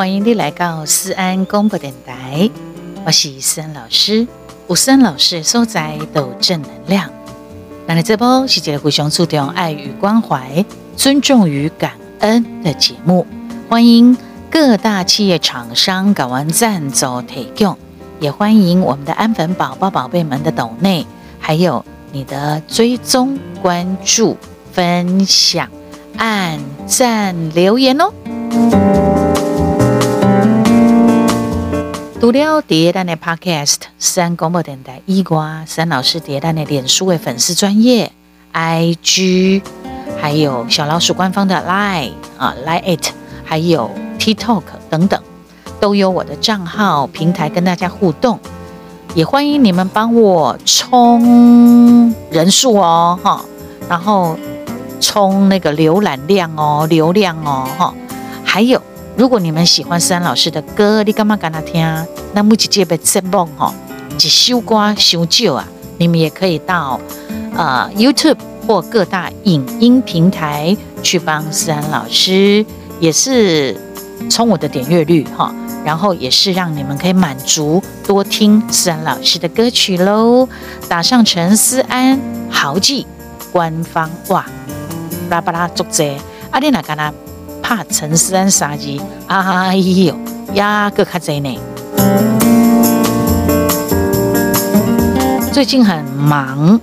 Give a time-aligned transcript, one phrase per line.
[0.00, 2.48] 欢迎你来到思安广播电台，
[3.04, 4.26] 我是思安老师。
[4.66, 7.10] 有思安老师所在都正能量。
[7.86, 10.64] 那你这波是一个非常注重爱与关怀、
[10.96, 13.26] 尊重与感恩的节目。
[13.68, 14.16] 欢迎
[14.50, 17.76] 各大企业厂商搞完赞助提供，
[18.20, 21.06] 也欢迎我们的安粉宝宝宝贝们的抖内，
[21.38, 24.38] 还有你的追踪、关注、
[24.72, 25.68] 分享、
[26.16, 29.19] 按赞、留言哦。
[32.20, 38.12] 读了第二的 Podcast，三广播电台伊瓜三老师第二的脸书为粉丝专业
[38.52, 39.62] IG，
[40.20, 43.08] 还有小老鼠官方的 Line 啊 Line it，
[43.42, 45.18] 还有 TikTok 等等，
[45.80, 48.38] 都有我的账号平台跟大家互动，
[49.14, 53.42] 也欢迎你们帮我冲人数哦哈，
[53.88, 54.36] 然后
[55.00, 57.94] 冲那个浏览量哦流量哦哈，
[58.44, 58.82] 还有。
[59.20, 61.86] 如果你们喜欢思安老师的歌，你干嘛跟他听？
[62.32, 63.70] 那目前这边节目哈，
[64.16, 65.68] 一首歌伤少啊，
[65.98, 66.98] 你们也可以到
[67.54, 72.64] 呃 YouTube 或各大影音平台去帮思安老师，
[72.98, 73.78] 也是
[74.30, 75.54] 冲我的点阅率哈，
[75.84, 80.48] 然后也是让你们可以满足多听思安老师的歌曲喽。
[80.88, 82.18] 打上陈思安
[82.50, 83.06] 豪记
[83.52, 84.46] 官方哇，
[85.28, 86.10] 巴拉巴拉作者，
[86.50, 87.12] 阿弟哪干啦？
[87.70, 90.12] 怕陈思安杀鸡，哎呦，
[90.54, 91.56] 呀个卡贼呢？
[95.52, 96.80] 最近很忙，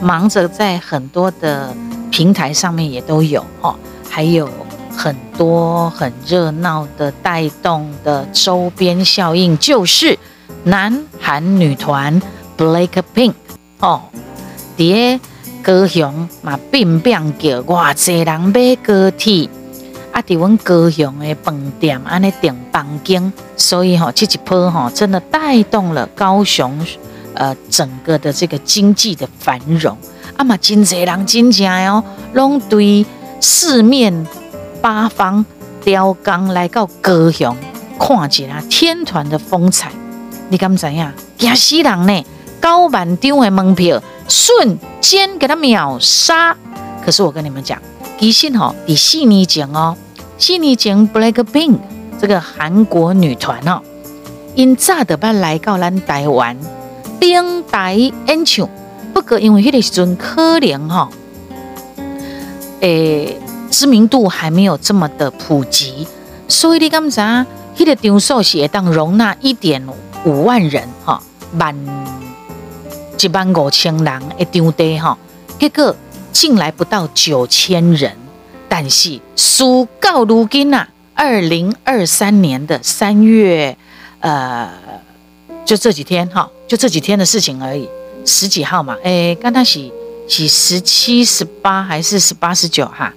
[0.00, 1.72] 忙着在很多的
[2.10, 3.76] 平台上面也都有哦，
[4.10, 4.50] 还有
[4.90, 10.18] 很多很热闹的带动的周边效应，就是
[10.64, 12.20] 南韩女团
[12.58, 13.34] BLACKPINK
[13.78, 14.00] 哦，
[14.76, 15.20] 在
[15.62, 19.48] 高雄嘛，变变叫哇，侪人买高铁。
[20.14, 20.22] 啊！
[20.22, 26.78] 伫阮高雄的饭店安尼订房间，所以吼、哦，这一波吼真的带动了高雄
[27.34, 29.98] 呃整个的这个经济的繁荣。
[30.36, 33.04] 啊嘛，真侪人真正哦，拢对
[33.40, 34.24] 四面
[34.80, 35.44] 八方
[35.82, 37.56] 雕工来到高雄，
[37.98, 39.90] 看一下天团的风采。
[40.48, 41.12] 你敢知影？
[41.36, 42.24] 惊死人呢！
[42.62, 46.56] 九万张的门票瞬间给他秒杀。
[47.04, 47.82] 可是我跟你们讲，
[48.16, 49.96] 其实吼，比四年前哦。
[50.46, 51.78] 四年前，BLACKPINK
[52.20, 53.80] 这个韩国女团哦，
[54.54, 56.54] 因早的班来到咱台湾，
[57.18, 58.68] 登台演唱。
[59.14, 61.08] 不过因为迄个时阵可能哈，
[62.80, 63.38] 诶，
[63.70, 66.06] 知名度还没有这么的普及，
[66.46, 67.18] 所以你敢知？
[67.74, 69.82] 迄个场数是会当容纳一点
[70.26, 71.22] 五万人哈，
[71.58, 71.74] 万
[73.18, 75.16] 一万五千人的场地哈，
[75.58, 75.96] 结果
[76.32, 78.12] 进来不到九千人。
[78.76, 83.76] 但是，数到如今呐，二零二三年的三月，
[84.18, 84.68] 呃，
[85.64, 87.88] 就这几天哈，就这几天的事情而已，
[88.26, 89.88] 十几号嘛，哎，刚才是
[90.28, 93.14] 是十七、十八还是十八、十九哈？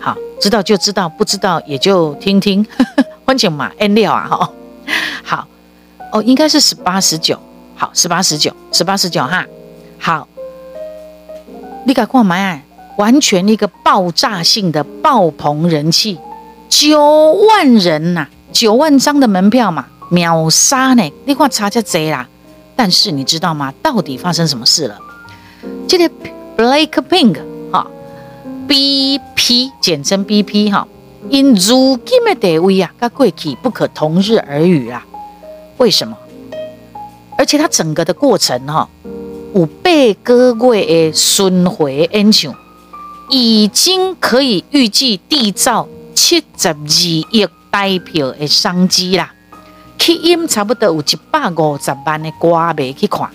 [0.00, 2.66] 好，知道就知道，不知道也就听听，
[3.24, 4.52] 欢迎嘛，N 六啊哈，
[5.22, 5.46] 好，
[6.10, 7.38] 哦，应该是十八、十九，
[7.76, 9.46] 好，十八、十九，十八、十九哈，
[10.00, 10.26] 好，
[11.86, 12.60] 你敢看没？
[13.00, 16.18] 完全一个爆炸性的爆棚人气，
[16.68, 21.10] 九万人呐、九万张的门票嘛，秒杀呢！
[21.24, 22.28] 你看差这贼啦！
[22.76, 23.72] 但是你知道吗？
[23.82, 24.98] 到底发生什么事了？
[25.88, 26.10] 这个
[26.58, 27.38] BLACKPINK
[27.72, 27.86] 哈
[28.68, 30.86] ，BP 简称 BP 哈，
[31.30, 35.06] 因如今的地位啊，跟过去不可同日而语啊！
[35.78, 36.14] 为什么？
[37.38, 38.86] 而且它整个的过程哈，
[39.54, 39.90] 有八
[40.22, 42.54] 个月的巡回演唱。
[43.30, 45.86] 已经可以预计缔造
[46.16, 49.30] 七十二亿台票的商机啦，
[49.96, 53.30] 去演差不多有一百五十万的歌迷去看。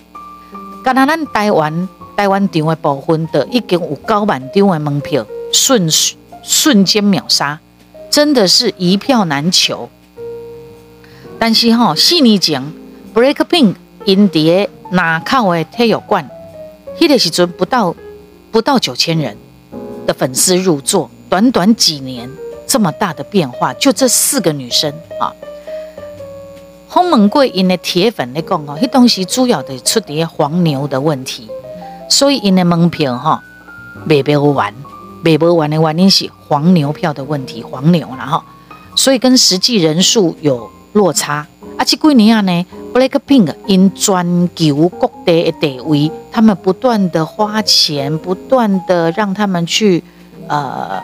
[0.84, 5.90] 刚刚咱台湾台湾场的部分的已经有九万张的门票瞬
[6.42, 7.58] 瞬间秒杀，
[8.10, 9.88] 真的是一票难求。
[11.38, 12.62] 但是哈，四年前
[13.14, 16.28] BLACKPINK 因在南口的体育馆，
[16.98, 17.96] 迄个时阵不到
[18.50, 19.36] 不到九千人。
[20.06, 22.30] 的粉丝入座，短短几年
[22.66, 25.32] 这么大的变化，就这四个女生啊，
[26.88, 31.48] 洪门贵因的铁粉来讲哦，迄东西主要的出点黄牛的问题，
[32.08, 33.42] 所以因的门票哈
[34.06, 34.72] 卖不完，
[35.22, 38.42] 卖不完的原因是黄牛票的问题，黄牛然后，
[38.94, 41.46] 所以跟实际人数有落差。
[41.76, 50.02] 啊，这几年呢，BLACKPINK 因全球各地的地位，他们不断的花钱，不断的让他们去，
[50.48, 51.02] 呃，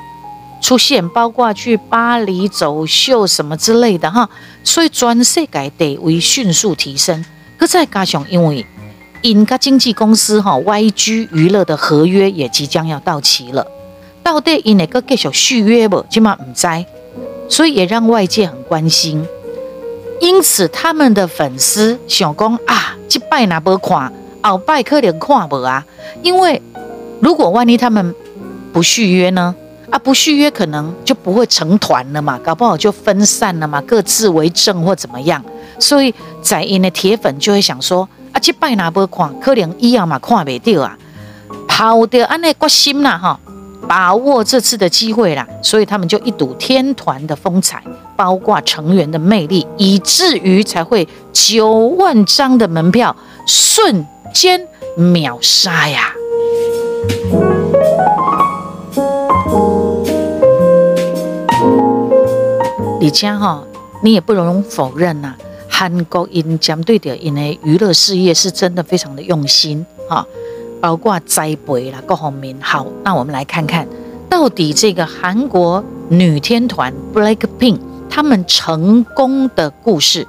[0.62, 4.26] 出现，包括去巴黎走秀什么之类的哈，
[4.64, 7.22] 所以全世界地位迅速提升。
[7.58, 8.64] 可再加上因为
[9.20, 13.66] 因个经纪公司哈 YG 娱乐的合约也即将要到期了，
[14.22, 16.06] 到底因哪个继续续约不？
[16.08, 16.66] 起码唔知，
[17.50, 19.26] 所以也让外界很关心。
[20.22, 25.84] 因此，他们的粉丝想讲啊，这摆哪不看，后摆可能看不啊？
[26.22, 26.62] 因为
[27.20, 28.14] 如果万一他们
[28.72, 29.52] 不续约呢？
[29.90, 35.44] 啊，不续约可能就不会成团了嘛，搞不好就分散了嘛，各自为政或怎么样。
[35.80, 40.96] 所以在因的铁粉就会想说，啊，这摆哪不看，可能以后嘛看不到啊，
[41.66, 43.40] 跑掉安内决心啦哈，
[43.88, 47.82] 把握这次的机会啦，所以他们就一睹天团的风采，
[48.17, 53.14] 包括成员的魅力，以至于才会九万张的门票
[53.46, 56.12] 瞬间秒杀呀。
[63.00, 63.64] 李佳哈，
[64.02, 65.37] 你也不容否认呐、啊，
[65.69, 70.25] 韩国因将对的因为娱乐事业是真的非常的用心哈，
[70.82, 72.56] 包括栽培啦各方面。
[72.61, 73.87] 好，那我们来看看
[74.29, 77.79] 到底这个韩国女天团 BLACKPINK
[78.11, 80.26] 他们成功的故事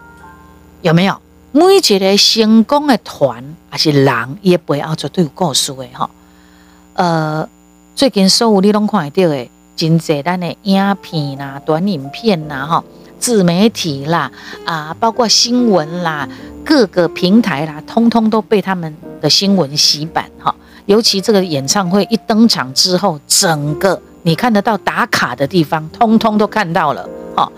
[0.83, 1.19] 有没有？
[1.51, 6.09] 每一个成功的团还是人也不要绝对有故事的哈。
[6.93, 7.49] 呃，
[7.95, 12.83] 最近所有你拢看得到的，真济咱的影片啦、短影片啦、哈
[13.23, 14.29] 自媒体啦
[14.65, 16.27] 啊，包括新闻啦，
[16.65, 20.53] 各个平台啦，通通都被他们的新闻洗版哈。
[20.87, 27.49] 尤其这个演唱会一登场之后，整个你看得到打卡的地方，通通都看到了哈。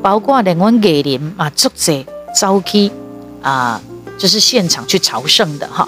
[0.00, 2.02] 包括连阮艺人嘛，足者
[2.34, 2.90] 早期
[3.42, 3.78] 啊，
[4.16, 5.86] 就是现场去朝圣的哈。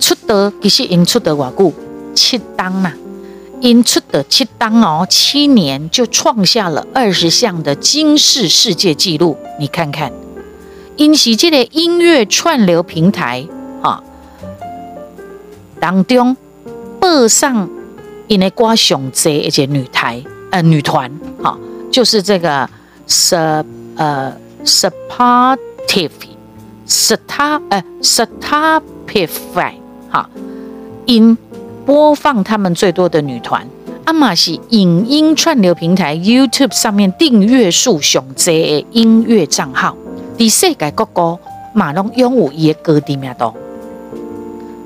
[0.00, 1.72] 出得其实因出得偌久。
[2.14, 2.92] 七档呐，
[3.62, 9.38] 因出的七档哦，七年就创下了二十项的金氏世界纪录。
[9.60, 10.12] 你看看，
[10.96, 13.46] 因是这个音乐串流平台
[13.80, 14.02] 啊
[15.78, 16.36] 当中
[16.98, 17.70] 播上
[18.26, 20.20] 因的歌上最一些女台
[20.50, 21.08] 呃女团
[21.40, 21.56] 哈，
[21.88, 22.68] 就是这个
[23.06, 23.64] Sub
[23.94, 26.10] 呃 Supportive
[26.88, 29.74] Star 呃 Starpify
[30.10, 30.28] 哈
[31.06, 31.38] 因。
[31.84, 33.66] 播放他们最多的女团，
[34.04, 39.96] 阿玛是影音串流平台 YouTube 上面订阅数上最的音乐账号，
[40.38, 41.38] 在世界各国
[41.72, 43.52] 马龙拥有伊的歌知名度，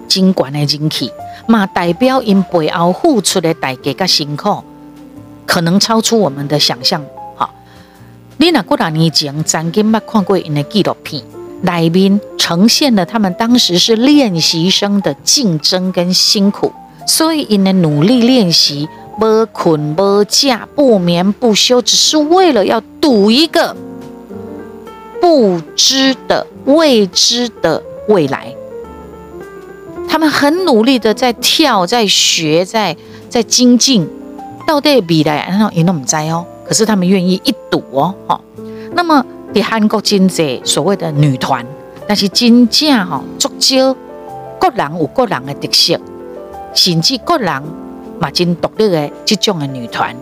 [0.09, 1.11] 尽管的人气，
[1.47, 4.63] 嘛代表因背后付出的代价跟辛苦，
[5.45, 7.05] 可能超出我们的想象。
[7.37, 7.51] 哈，
[8.39, 11.23] 你那过两年前曾经捌看过因的纪录片，
[11.61, 16.73] 里面呈现了他们当时是练习生的竞争跟辛苦。
[17.07, 18.89] 所以，因的努力练习，
[19.19, 23.75] 不困不假，不眠不休，只是为了要赌一个
[25.21, 28.53] 不知的未知的未来。
[30.09, 32.97] 他们很努力的在跳，在学，在
[33.31, 34.09] 在精进。
[34.67, 36.45] 到底未来，然后也都不知哦。
[36.67, 38.41] 可是他们愿意一赌哦，哈。
[38.95, 39.25] 那么，
[39.55, 41.65] 在韩国真济所谓的女团，
[42.09, 43.95] 但是真正哈，足少
[44.59, 46.01] 各人有各人的特色。
[46.77, 47.63] 甚至个人
[48.21, 50.15] 嘛真独立的这种的女团，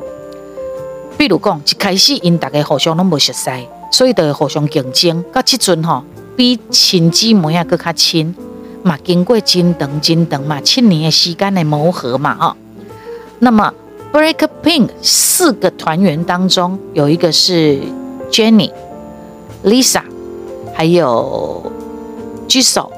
[1.18, 3.50] 比如讲一开始因大家互相拢无熟悉，
[3.90, 5.22] 所以就会互相竞争。
[5.32, 6.04] 到这阵吼，
[6.36, 8.34] 比亲姊妹啊搁较亲，
[8.82, 12.56] 嘛经过真长真长嘛七年的时间的磨合嘛哈。
[13.40, 13.74] 那么
[14.12, 17.80] BLACKPINK 四个团员当中，有一个是
[18.30, 18.70] Jennie、
[19.64, 20.02] Lisa，
[20.72, 21.72] 还有
[22.48, 22.90] Jisoo，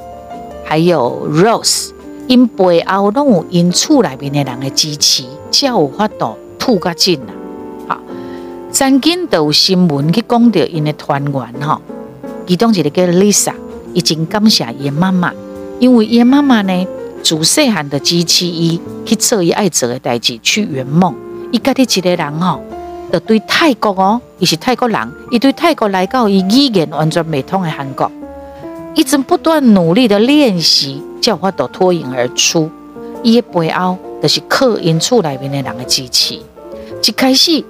[0.63, 1.89] 还有 Rose。
[2.27, 7.33] 因背后拢有因厝内面的人的支持，才有法度吐较紧啦。
[7.87, 7.99] 好，
[8.71, 11.81] 曾经都有新闻去讲到因的团员吼，
[12.45, 13.53] 其中一个叫 Lisa，
[13.93, 15.33] 已经感谢伊妈妈，
[15.79, 16.87] 因为伊妈妈呢，
[17.23, 21.15] 自细汉的支持伊去做伊爱做的代志，去圆梦。
[21.51, 22.61] 伊家己一个人吼，
[23.09, 28.11] 就对泰国哦，伊是泰国人，伊对泰国来到伊语言完全未通的韩国。
[28.95, 32.69] 一直不断努力的练习，才有法度脱颖而出。
[33.23, 36.35] 伊的背后就是靠因厝内面的人的支持。
[36.35, 37.63] 一开始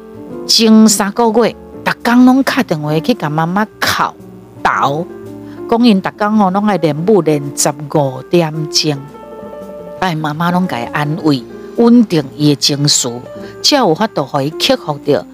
[0.46, 4.14] 前三个月，逐工拢打电话去甲妈妈哭
[4.62, 5.06] 倒，
[5.70, 8.98] 讲因逐工吼拢爱练舞练十五点钟，
[10.00, 11.44] 哎，妈妈拢甲伊安慰，
[11.78, 13.10] 稳定伊的情绪，
[13.64, 15.26] 才有法度互伊克服掉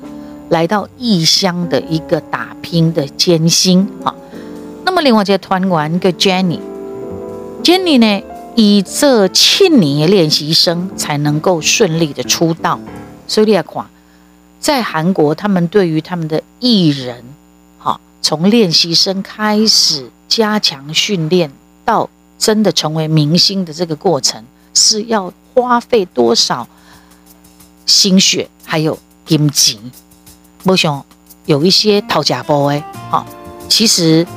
[0.50, 4.14] 来到异乡的一个打拼的艰辛啊。
[4.86, 6.12] 那么另外一个团员叫
[7.64, 8.22] Jenny 呢，
[8.56, 12.78] 以这七年的练习生才能够顺利的出道。
[13.26, 13.86] 所以你要看，
[14.60, 17.24] 在韩国，他们对于他们的艺人，
[17.80, 21.50] 哈，从练习生开始加强训练，
[21.86, 24.44] 到真的成为明星的这个过程，
[24.74, 26.68] 是要花费多少
[27.86, 29.80] 心血，还有金钱。
[30.66, 31.04] 我想
[31.46, 33.26] 有一些讨价包哎，哈，
[33.70, 34.28] 其实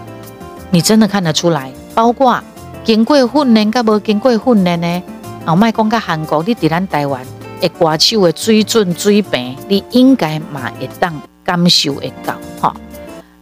[0.70, 2.40] 你真的看得出来，包括
[2.86, 5.02] 经过训练跟无经过训练呢，
[5.44, 7.20] 啊，卖讲个韩国，你在咱台湾。
[7.60, 11.12] 诶，歌手的水准水平，你应该嘛会当
[11.42, 12.72] 感受会到哈。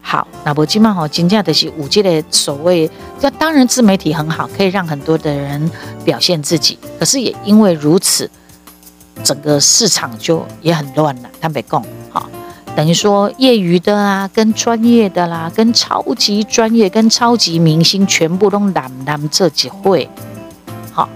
[0.00, 5.70] 好，那么今嘛吼，真正就是有这个所谓，这当然自媒体很好，可以让很多的人
[6.06, 6.78] 表现自己。
[6.98, 8.30] 可是也因为如此，
[9.22, 11.28] 整个市场就也很乱了。
[11.38, 12.26] 坦白讲，哈，
[12.76, 20.08] 等于说业余的啊，跟专业的啦，跟超级专业、跟超级明星，全部都揽揽这几会，
[20.92, 21.08] 好。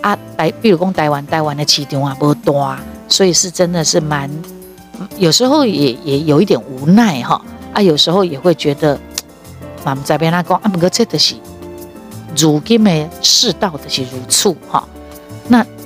[0.00, 4.28] 啊，台，比如讲台湾，台湾的市场啊不大，所以是真的是蛮，
[5.18, 7.40] 有时候也也有一点无奈哈。
[7.72, 8.98] 啊，有时候也会觉得，
[9.84, 11.36] 妈妈在边那讲，啊，不过这的是，
[12.36, 14.86] 如今的世道的是如此哈。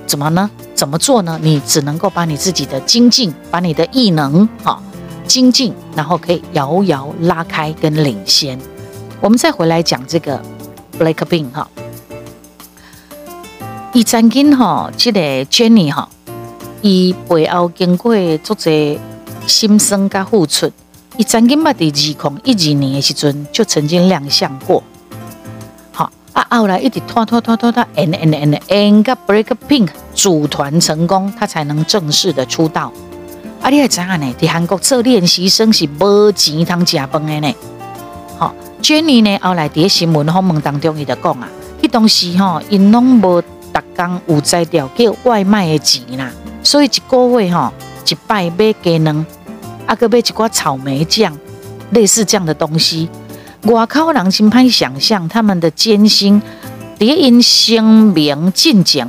[0.09, 0.51] 怎么呢？
[0.75, 1.39] 怎么做呢？
[1.43, 4.83] 你只能够把你自己的精进，把你的异能哈
[5.27, 8.59] 精进，然后可以遥遥拉开跟领先。
[9.21, 10.41] 我们再回来讲这个
[10.99, 11.69] BLACKPINK 哈。
[13.93, 16.09] 伊曾经吼，这个 Jenny 哈，
[16.81, 18.99] 伊背后经过足侪
[19.47, 20.71] 心酸加付出。
[21.19, 24.83] 伊曾经捌伫二零一二年的时阵就曾经亮相过，
[26.39, 32.93] 啊，后来一直拖拖拖拖拖，and and and and 甲 BLACKPINK 组团成功，他才能正式的出道。
[33.61, 34.35] 啊，你还知影呢？
[34.41, 37.55] 在韩国做练习生是无钱通食饭的呢。
[38.39, 41.49] 好，Jennie 呢后来伫新闻访问当中伊就讲啊，
[41.83, 43.43] 迄当时吼因拢无。
[43.71, 46.33] 逐工有在调叫外卖的钱啦，
[46.65, 47.73] 所以一个月吼
[48.05, 49.25] 一摆买鸡卵，
[49.87, 51.37] 啊，阁买一寡草莓酱，
[51.91, 53.09] 类似这样的东西。
[53.63, 56.41] 外口人真歹想象他们的艰辛，
[56.99, 59.09] 伫因声名进前，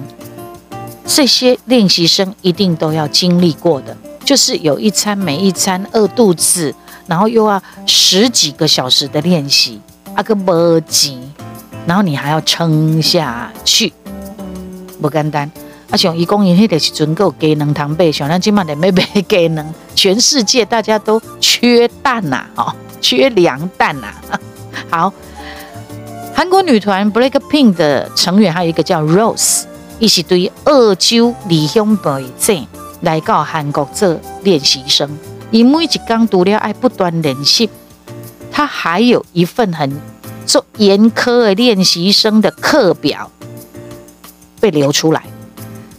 [1.05, 6.73] 这些练习生一定都要经历过的，就是有一餐没一餐饿肚子，
[7.05, 9.79] 然后又要十几个小时的练习，
[10.15, 11.17] 啊，个无钱，
[11.85, 13.93] 然后你还要撑下去。
[14.99, 15.49] 不简单，
[15.91, 24.13] 啊像伊讲，因迄个时阵够鸡卵通买，像咱今麦的买买鸡卵，全世界大家都缺蛋呐，哦，缺粮蛋呐。
[24.89, 25.13] 好，
[26.35, 29.63] 韩国女团 BLACKPINK 的成员还有一个叫 Rose，
[29.99, 32.67] 伊是对澳洲离乡背井
[33.01, 35.09] 来到韩国做练习生，
[35.51, 37.69] 伊每一工除了爱不断练习，
[38.51, 39.99] 他还有一份很
[40.45, 43.31] 做严苛的练习生的课表。
[44.61, 45.23] 被流出来，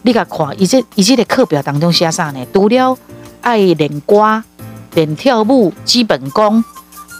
[0.03, 2.47] 你甲看，伊这伊这个课表当中写啥呢？
[2.53, 2.99] 除了
[3.41, 4.45] 爱练歌、
[4.93, 6.63] 练跳舞基本功，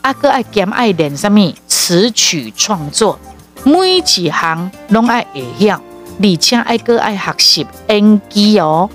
[0.03, 3.19] 啊，搁爱兼爱练什么词曲创作，
[3.65, 5.81] 每一项拢爱会晓，
[6.23, 8.89] 而且爱搁爱学习演技哦、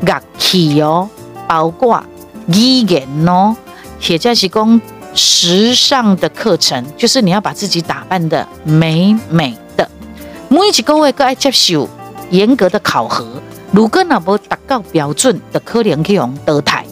[0.00, 1.08] 乐器哦，
[1.48, 2.04] 包括
[2.48, 3.56] 语言哦，
[4.00, 4.80] 或者是讲
[5.14, 9.88] 时尚的课程，就是你要把自己打扮得美美的。
[10.48, 11.88] 每一个月都爱接受
[12.30, 13.26] 严格的考核，
[13.70, 16.84] 如果那无达到标准的，可能去用淘汰。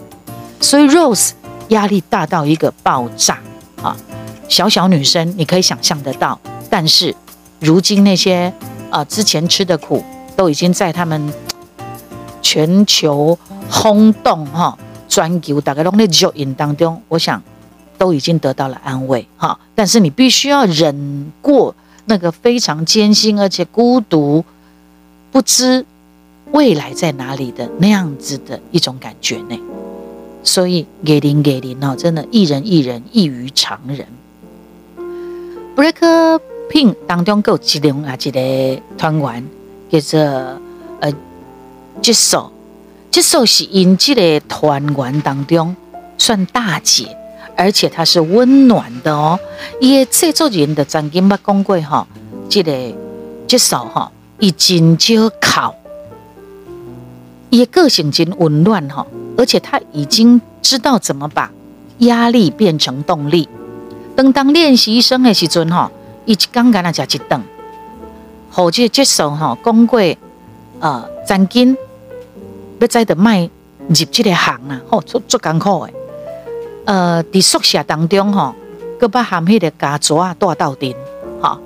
[0.59, 1.31] 所以 Rose
[1.69, 3.39] 压力大到一个爆炸
[3.81, 3.95] 啊！
[4.47, 6.39] 小小女生你可以想象得到，
[6.69, 7.15] 但是
[7.59, 8.53] 如今那些
[8.89, 10.03] 啊之前吃的苦，
[10.35, 11.33] 都已经在他们
[12.41, 13.37] 全球
[13.69, 14.77] 轰动哈，
[15.07, 17.41] 全球大概拢在热映当中，我想
[17.97, 19.59] 都已经得到了安慰哈。
[19.73, 21.75] 但是你必须要忍过。
[22.05, 24.43] 那个非常艰辛而且孤独，
[25.31, 25.85] 不知
[26.51, 29.57] 未来在哪里的那样子的一种感觉呢？
[30.43, 34.05] 所以给零给零哦，真的艺人艺人异于常人。
[35.75, 39.43] break ping 当中有其中啊一个团员
[39.89, 40.19] 叫做
[40.99, 41.11] 呃
[42.01, 42.51] j i s o
[43.09, 45.75] j i s o 是因这个团员当中
[46.17, 47.17] 算大姐。
[47.55, 49.39] 而且它是温暖的哦，
[49.79, 52.07] 伊个制作人的曾经捌讲过哈，
[52.49, 52.71] 这个
[53.47, 55.75] 接受哈，伊真少哭，
[57.51, 59.05] 伊个个性真温暖哈，
[59.37, 61.51] 而且他已经知道怎么把
[61.99, 63.47] 压力变成动力。
[64.15, 65.91] 当当练习生的时阵哈，
[66.25, 67.41] 伊一刚刚那叫一顿，
[68.51, 69.99] 后这接受哈讲过，
[70.79, 71.75] 呃，曾经
[72.79, 73.49] 要再的卖
[73.87, 75.93] 入这个行啊，吼做做艰苦的。
[76.85, 78.53] 呃，在宿舍当中吼，
[78.99, 80.95] 搁把含迄个夹爪啊带到顶，
[81.41, 81.59] 哈。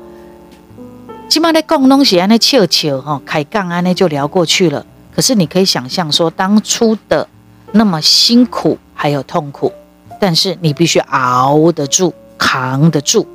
[1.27, 4.85] 即马咧讲拢是安尼笑笑吼，开讲安尼就聊过去了。
[5.13, 7.27] 可是你可以想象说，当初的
[7.71, 9.71] 那么辛苦还有痛苦，
[10.19, 13.27] 但是你必须熬得住，扛得住。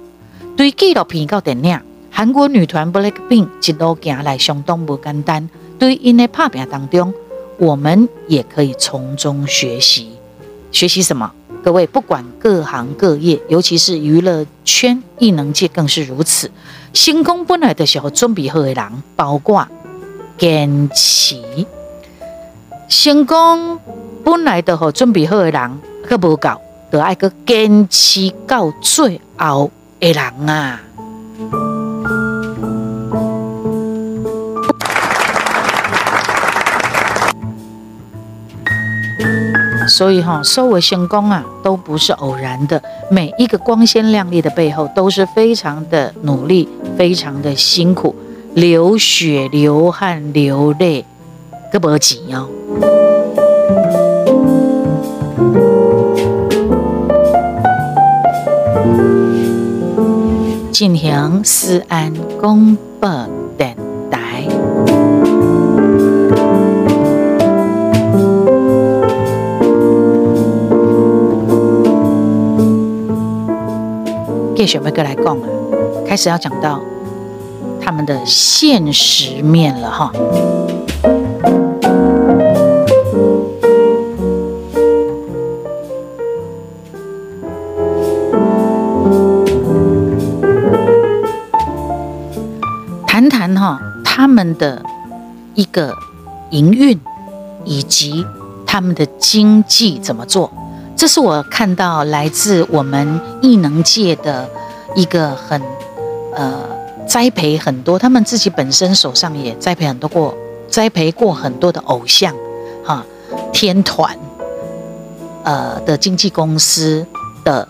[0.57, 5.49] 对纪录片到电影，韩国女团 BLACKPINK 一路走来相当不简单。
[5.79, 7.12] 对因的拍片当中，
[7.59, 10.12] 我们也可以从中学习。
[10.71, 11.33] 学习什么？
[11.62, 16.51] 各位，不管各行各业，尤其是娱乐圈、艺能界更是如此。
[16.93, 19.67] 成功本来的时候准备好的人，包括
[20.37, 21.37] 坚持。
[22.89, 23.79] 成功
[24.25, 26.50] 本来的好准备好的人，可无够，
[26.91, 30.81] 得爱个坚持到最后的人啊！
[39.88, 42.81] 所以哈，所谓成功啊，都不是偶然的。
[43.11, 48.14] 每一个光鲜亮丽的背后，都是非常的努力，非常的辛苦，
[48.55, 51.05] 流血、流汗、流泪，
[51.73, 52.49] 个无钱哦。
[60.73, 62.11] 进行思安
[62.41, 63.07] 公布
[63.59, 63.76] 电
[64.11, 64.43] 台，
[74.57, 75.49] 继续要过来讲啊，
[76.09, 76.81] 开始要讲到
[77.79, 80.11] 他们的现实面了哈。
[94.45, 94.83] 们的
[95.55, 95.95] 一个
[96.51, 96.99] 营运
[97.65, 98.27] 以及
[98.67, 100.51] 他们的经济怎么做，
[100.97, 104.49] 这是我看到来自我们艺能界的
[104.95, 105.61] 一个很
[106.35, 106.61] 呃
[107.07, 110.35] 栽培很多，他们自己本身手上也栽培很多过，
[110.69, 112.35] 栽培过很多的偶像
[112.85, 113.05] 哈
[113.52, 114.17] 天团
[115.45, 117.07] 呃的经纪公司
[117.45, 117.69] 的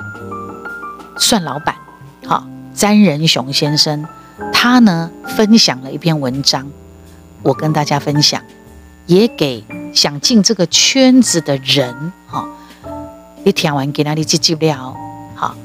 [1.19, 1.75] 算老板
[2.27, 4.07] 哈詹仁雄先生。
[4.63, 6.71] 他呢分享了一篇文章，
[7.43, 8.41] 我跟大家分享，
[9.07, 12.47] 也给想进这个圈子的人哈。
[13.43, 14.97] 你听完给哪里记记不了？
[15.35, 15.57] 好，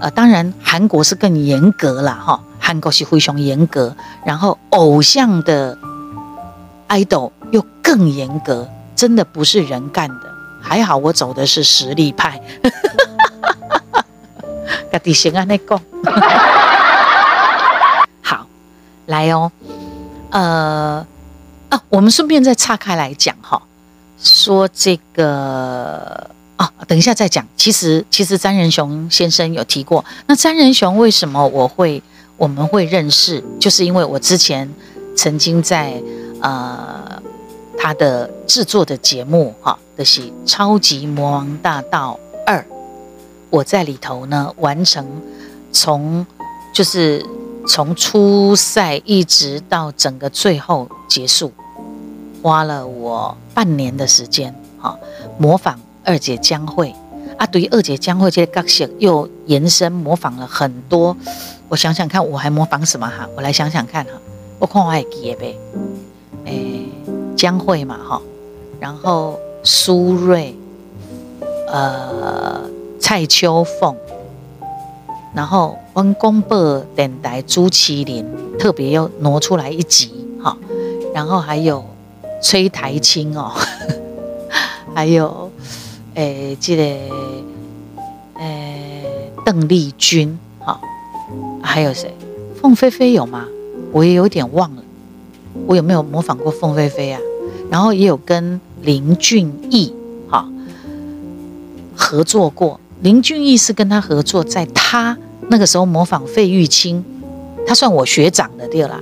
[0.00, 5.78] 呃，当然韩国是更严格了哈，韩国是非常严格，然后偶像的
[6.88, 10.28] idol 又更严格，真的不是人干的。
[10.60, 12.42] 还好我走的是实力派，
[14.90, 15.80] 家己先安尼讲。
[19.10, 19.50] 来哦，
[20.30, 21.04] 呃，
[21.68, 23.60] 啊，我们顺便再岔开来讲哈，
[24.22, 27.44] 说这个啊，等一下再讲。
[27.56, 32.00] 其实，其实詹仁雄先生有提过，那詹仁雄为什么我会
[32.36, 34.72] 我们会认识，就是因为我之前
[35.16, 36.00] 曾经在
[36.40, 37.20] 呃
[37.76, 42.58] 他的制作的节目哈，的是《超级魔王大道二》，
[43.50, 45.04] 我在里头呢完成
[45.72, 46.24] 从
[46.72, 47.26] 就是。
[47.66, 51.52] 从初赛一直到整个最后结束，
[52.42, 54.54] 花了我半年的时间。
[54.78, 54.98] 哈，
[55.38, 56.94] 模仿二姐江蕙
[57.36, 61.16] 啊，对于二姐江蕙这个角色又延伸模仿了很多。
[61.68, 63.28] 我想想看，我还模仿什么哈？
[63.36, 64.12] 我来想想看哈。
[64.58, 65.58] 我看我还记得呗。
[66.46, 66.86] 诶，
[67.36, 68.20] 江蕙嘛哈，
[68.80, 70.54] 然后苏芮，
[71.68, 72.60] 呃，
[72.98, 73.94] 蔡秋凤。
[75.34, 78.26] 然后温公播电台朱麒麟
[78.58, 80.12] 特别又挪出来一集
[80.42, 80.56] 哈，
[81.14, 81.84] 然后还有
[82.42, 83.52] 崔苔菁哦，
[84.92, 85.50] 还有
[86.14, 86.82] 诶记得
[88.38, 90.80] 诶邓丽君哈，
[91.62, 92.12] 还有谁？
[92.60, 93.46] 凤飞飞有吗？
[93.92, 94.82] 我也有点忘了，
[95.66, 97.20] 我有没有模仿过凤飞飞啊？
[97.70, 99.94] 然后也有跟林俊逸
[100.28, 100.48] 哈
[101.94, 102.79] 合作过。
[103.02, 105.16] 林俊逸是跟他合作，在他
[105.48, 107.02] 那个时候模仿费玉清，
[107.66, 109.00] 他算我学长的对了。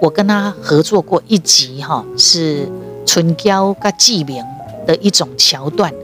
[0.00, 2.68] 我跟他合作过一集哈，是
[3.06, 4.44] 春娇跟纪明
[4.84, 5.94] 的一种桥段，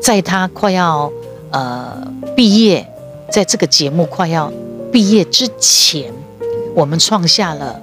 [0.00, 1.12] 在他快要
[1.50, 2.90] 呃毕业，
[3.30, 4.50] 在这个节目快要
[4.90, 6.10] 毕业之前，
[6.74, 7.78] 我们创下了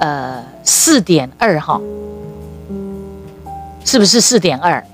[0.00, 1.80] 呃四点二哈，
[3.84, 4.84] 是不是四点二？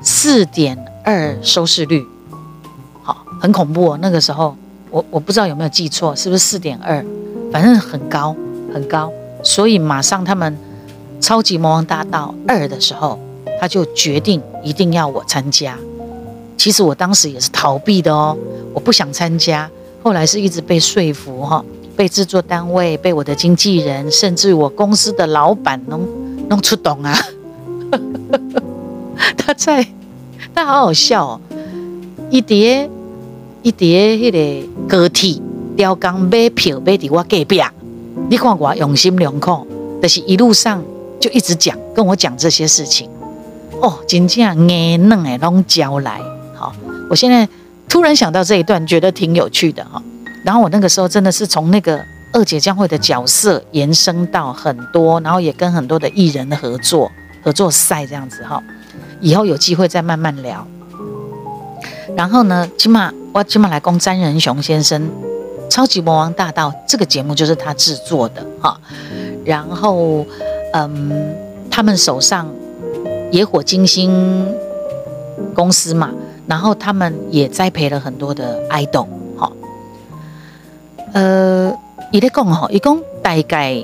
[0.00, 0.91] 四点。
[1.04, 2.06] 二收视率，
[3.02, 3.98] 好，很恐怖哦。
[4.00, 4.56] 那个时候，
[4.90, 7.04] 我我不知道有没有记错，是不是四点二？
[7.52, 8.34] 反正很高，
[8.72, 9.12] 很高。
[9.42, 10.56] 所以马上他们
[11.24, 13.18] 《超级魔王大道二》的时候，
[13.60, 15.76] 他就决定一定要我参加。
[16.56, 18.36] 其实我当时也是逃避的哦，
[18.72, 19.68] 我不想参加。
[20.02, 21.64] 后来是一直被说服哈，
[21.96, 26.06] 被制作单位、被我的经纪人，甚至我公司的老板弄
[26.48, 27.16] 弄出动啊。
[29.36, 29.86] 他在，
[30.54, 31.40] 但好好笑哦。
[32.30, 32.88] 一叠
[33.62, 35.40] 一叠迄个高铁
[35.76, 37.62] 雕工买票买伫我隔壁，
[38.28, 39.66] 你看我用心良苦，
[40.00, 40.82] 但是一路上
[41.20, 43.08] 就一直讲跟我讲这些事情。
[43.80, 46.20] 哦，真正硬嫩诶，拢交来。
[46.54, 46.74] 好，
[47.10, 47.48] 我现在
[47.88, 50.02] 突然想到这一段，觉得挺有趣的哈。
[50.44, 52.00] 然后我那个时候真的是从那个。
[52.34, 57.12] 二姐将会的角色延伸到很多，然后也跟很多的艺人合作
[57.42, 58.58] 合作赛这样子哈，
[59.22, 60.66] 以后有机会再慢慢聊。
[62.14, 65.00] 然后呢，起码我起码来攻詹仁雄先生
[65.70, 68.78] 《超级魔王大道》这个节目就是他制作的哈。
[69.44, 70.26] 然后
[70.74, 71.34] 嗯，
[71.70, 72.46] 他们手上
[73.30, 74.46] 野火金星
[75.54, 76.10] 公司嘛，
[76.46, 79.08] 然后他们也栽培了很多的爱豆
[79.38, 79.50] 哈，
[81.14, 81.72] 呃。
[82.10, 83.82] 伊咧讲吼，伊讲大概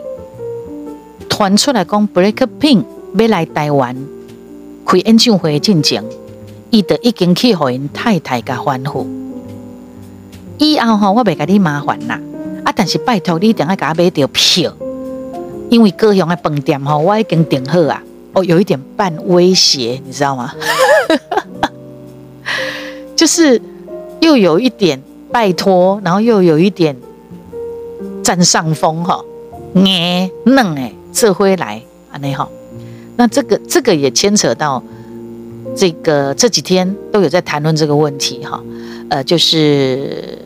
[1.31, 2.85] 传出来讲，BLACKPINK
[3.18, 3.96] 要来台湾
[4.90, 6.03] 开演唱会进前，
[6.70, 9.07] 伊就已经去互因太太甲吩咐。
[10.57, 12.18] 以后吼，我袂甲你麻烦啦，
[12.64, 14.72] 啊，但是拜托你一定要甲我买着票，
[15.68, 18.03] 因为高雄的饭店吼，我已经订好啊。
[18.33, 20.55] 哦，有一点半威胁，你知道吗？
[23.14, 23.61] 就是
[24.20, 26.96] 又有一点拜托，然后又有一点。
[28.22, 29.24] 占上风哈，
[29.74, 31.81] 硬嫩哎，这回来
[32.12, 32.51] 安尼吼，
[33.18, 34.81] 那这个这个也牵扯到
[35.76, 38.62] 这个这几天都有在谈论这个问题哈，
[39.11, 40.38] 呃，就是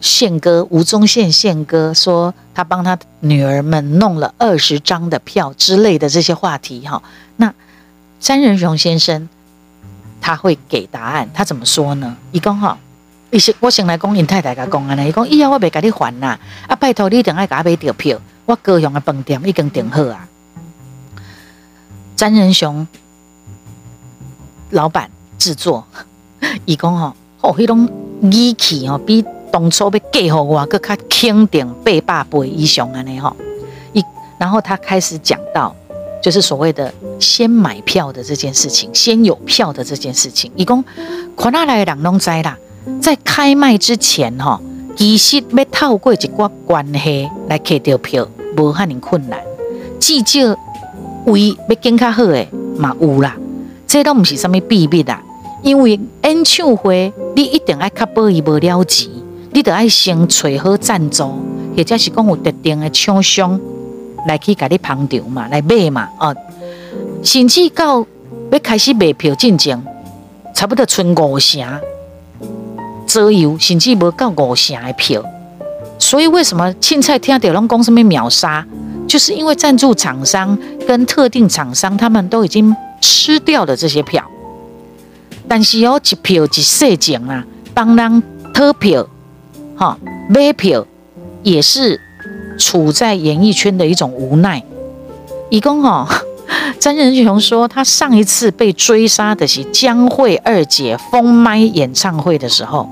[0.00, 7.02] 宪哥吴宗宪宪哥说他帮他女儿们弄了二十张的票之类的这些话题哈，
[7.36, 7.52] 那
[8.18, 9.28] 詹仁雄先生
[10.22, 12.16] 他会给答案，他怎么说呢？
[12.32, 12.78] 一共哈。
[13.30, 20.26] 伊是我先来讲，因太太甲讲安尼，伊讲以后我袂甲你还啦，啊拜托你一定爱甲我买着票，我高雄的饭店已经订好啊。
[22.20, 22.86] 詹仁雄
[24.72, 25.82] 老板制作，
[26.66, 27.88] 伊讲吼，哦，迄种
[28.20, 33.34] 语气吼，比当初要嫁互我，搁较肯定八百倍以上安尼吼。
[33.94, 34.04] 一，
[34.36, 35.74] 然后他开始讲到，
[36.22, 40.52] 就是所谓的先买票的这件事情，先有票的这件事情。
[40.54, 40.84] 伊讲，
[41.34, 42.54] 看哪来的人拢知啦。
[43.00, 44.60] 在开卖之前，吼，
[44.94, 48.28] 其实要透过一挂关系来摕到票，
[48.58, 49.40] 无遐尼困难。
[49.98, 50.56] 至少
[51.26, 53.36] 位要拣较好诶，嘛有啦。
[53.86, 55.22] 这都毋是啥物秘密啦，
[55.62, 59.08] 因为演唱会你一定爱确保伊无了钱，
[59.52, 61.24] 你得爱先找好赞助，
[61.76, 63.58] 或者是讲有特定的厂商
[64.26, 66.34] 来去甲你捧场嘛，来买嘛，哦。
[67.22, 68.06] 甚至到
[68.50, 69.82] 要开始卖票进前，
[70.54, 71.60] 差不多剩五成。
[73.06, 75.20] 左右甚至无到五成的票，
[75.98, 78.64] 所以为什么凊彩听到拢讲什么秒杀，
[79.10, 84.24] 就是因为赞助厂商跟特定厂商他们都已经吃掉了这些票，
[85.48, 87.44] 但是有一票一细钱啊，
[87.74, 88.22] 帮人
[88.54, 89.04] 特票，
[89.74, 90.86] 哈买票
[91.42, 92.00] 也是
[92.56, 94.62] 处在演艺圈的一种无奈。
[95.48, 96.08] 一共哈，
[96.78, 102.88] 詹仁雄说他上一次被追杀的是江蕙二姐封麦演唱会的时候。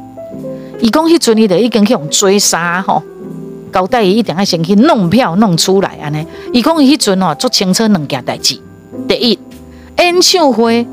[0.80, 3.04] 伊讲迄阵伊就已经去用追杀吼，
[3.68, 6.26] 交代伊一定要先去弄票弄出来安尼。
[6.52, 8.60] 伊讲伊迄阵哦做清楚两件代志：
[9.06, 9.38] 第一，
[9.98, 10.86] 演唱会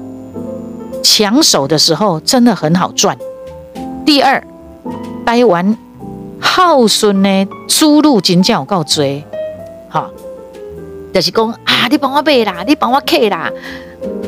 [1.04, 3.16] 抢手的时候真的很好赚；
[4.06, 4.44] 第二，
[5.26, 5.78] 台湾
[6.42, 9.24] 孝顺的出路真正有够多，
[9.90, 10.10] 哈，
[11.14, 13.52] 就是讲啊，你帮我买啦，你帮我客啦，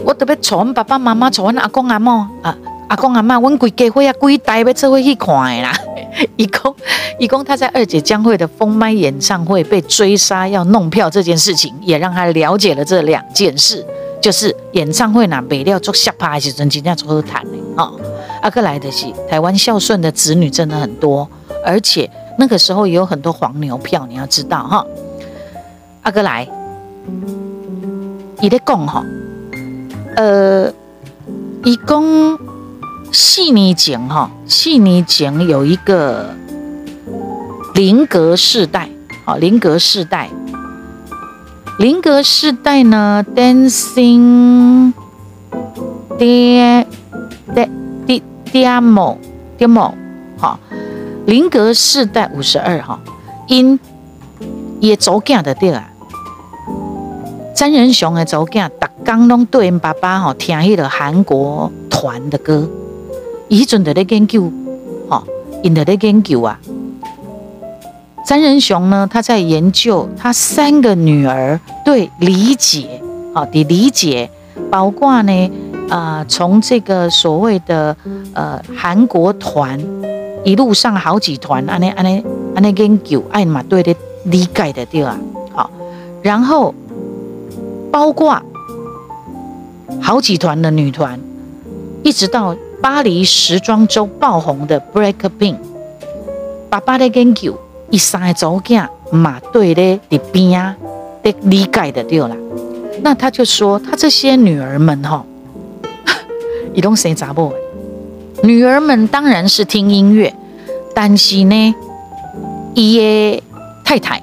[0.06, 2.58] 我特别带阮爸爸妈妈，带阮阿公阿嬷啊。
[2.88, 5.74] 阿公阿妈，阮规家伙啊，规台要做伙去看的啦。
[6.38, 6.76] 伊讲，
[7.20, 13.86] 伊讲他在二姐江蕙的封麦演唱会被追杀要弄票这件事情，也让他了解了这两件事，
[14.22, 17.92] 就是演唱会呐，买了做下趴时阵真正做好谈的啊。
[18.42, 21.28] 阿哥来的是台湾孝顺的子女真的很多，
[21.66, 24.86] 而且那个时候也有很多黄牛票，你要知道哈。
[26.04, 26.48] 阿哥来，
[28.40, 29.04] 伊咧讲哈，
[30.16, 30.72] 呃，
[31.66, 32.57] 伊讲。
[33.12, 36.36] 细腻景哈，细腻景有一个
[37.74, 38.90] 林格世代，
[39.26, 40.30] 好，林格世代，
[41.80, 44.94] 林格世代呢，Dancing
[46.18, 46.86] De
[47.54, 47.70] De
[48.06, 49.18] De Demo
[49.58, 49.94] Demo，
[50.38, 50.60] 好，
[51.26, 53.00] 林格世代五十二哈，
[53.48, 53.80] 因
[54.80, 55.90] 也走镜的对啊，
[57.56, 62.68] 詹仁雄的走镜，逐工拢对因爸爸吼听迄个韩国团的歌。
[63.50, 64.52] 伊迄阵在咧研究，
[65.10, 65.24] 哈，
[65.64, 66.60] 因在咧研究啊。
[68.26, 73.02] 詹仁雄呢，他在研究他三个女儿对理解，
[73.34, 74.30] 好的理解，
[74.70, 75.52] 包括呢
[75.90, 77.96] 啊，从这个所谓的
[78.34, 79.80] 呃韩国团
[80.44, 82.22] 一路上好几团，安尼安尼
[82.54, 85.18] 安尼研究，哎嘛对的理解的对啊，
[85.54, 85.72] 好，
[86.22, 86.76] 然后
[87.90, 88.42] 包括
[90.02, 91.18] 好几团的女团，
[92.04, 95.56] 一直到巴黎时装周爆红的 BLACKPINK，
[96.70, 97.58] 爸爸的研究，
[97.90, 100.76] 一三个组件嘛对的里边啊，
[101.24, 102.36] 的理解的对了。
[103.02, 105.26] 那他就说，他这些女儿们哈，
[106.74, 107.54] 伊拢生查某，
[108.44, 110.34] 女儿们当然是听音乐，
[110.94, 111.76] 但是呢，
[112.76, 113.44] 伊的
[113.84, 114.22] 太太，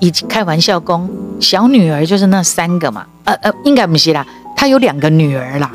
[0.00, 1.08] 以及开玩笑讲，
[1.40, 5.70] 小女儿就是那三个嘛，呃呃，应该不是啦，他有两个女儿啦，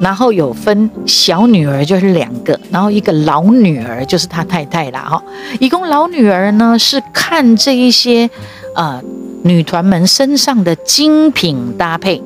[0.00, 5.22] 然后有分小女儿就是两个，然后一个老女儿就是他太太啦哈，
[5.60, 8.28] 一共老女儿呢是看这一些
[8.74, 9.02] 呃。
[9.42, 12.20] 女团们身上的精品搭配，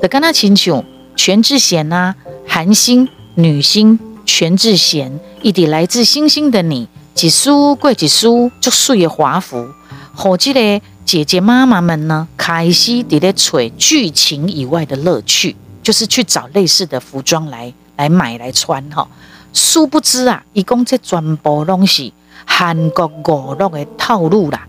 [0.00, 9.68] 的跟他请求全智贤啊，韩星女星全智贤，一滴来自星星的你，几苏贵几苏就素颜华服，
[10.16, 19.06] 伙计嘞姐姐妈妈们呢，开始在咧找剧情以外的乐趣，就是去找类似的服装来来买来穿哈。
[19.52, 22.14] 殊不知啊，一共这全部东西
[22.46, 23.10] 韩国
[23.54, 24.66] 娱乐的套路啦。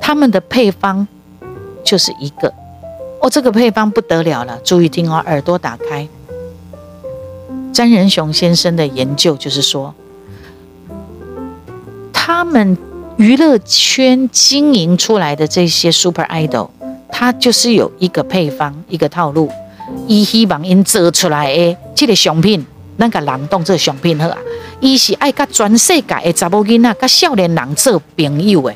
[0.00, 1.06] 他们的配方
[1.84, 2.52] 就是一个
[3.20, 6.08] 哦，这个配方不得了了，注意听哦，耳朵打开。
[7.72, 9.94] 詹仁雄先生的研究就是说，
[12.12, 12.76] 他们
[13.16, 16.68] 娱乐圈经营出来的这些 super idol，
[17.08, 19.50] 他就是有一个配方，一个套路，
[20.06, 22.64] 伊希望因做出来的这个商品，
[22.98, 24.38] 咱个人当这个商品好啊，
[24.80, 28.74] 伊是爱甲全世界的查某囡仔、甲少年人做朋友的。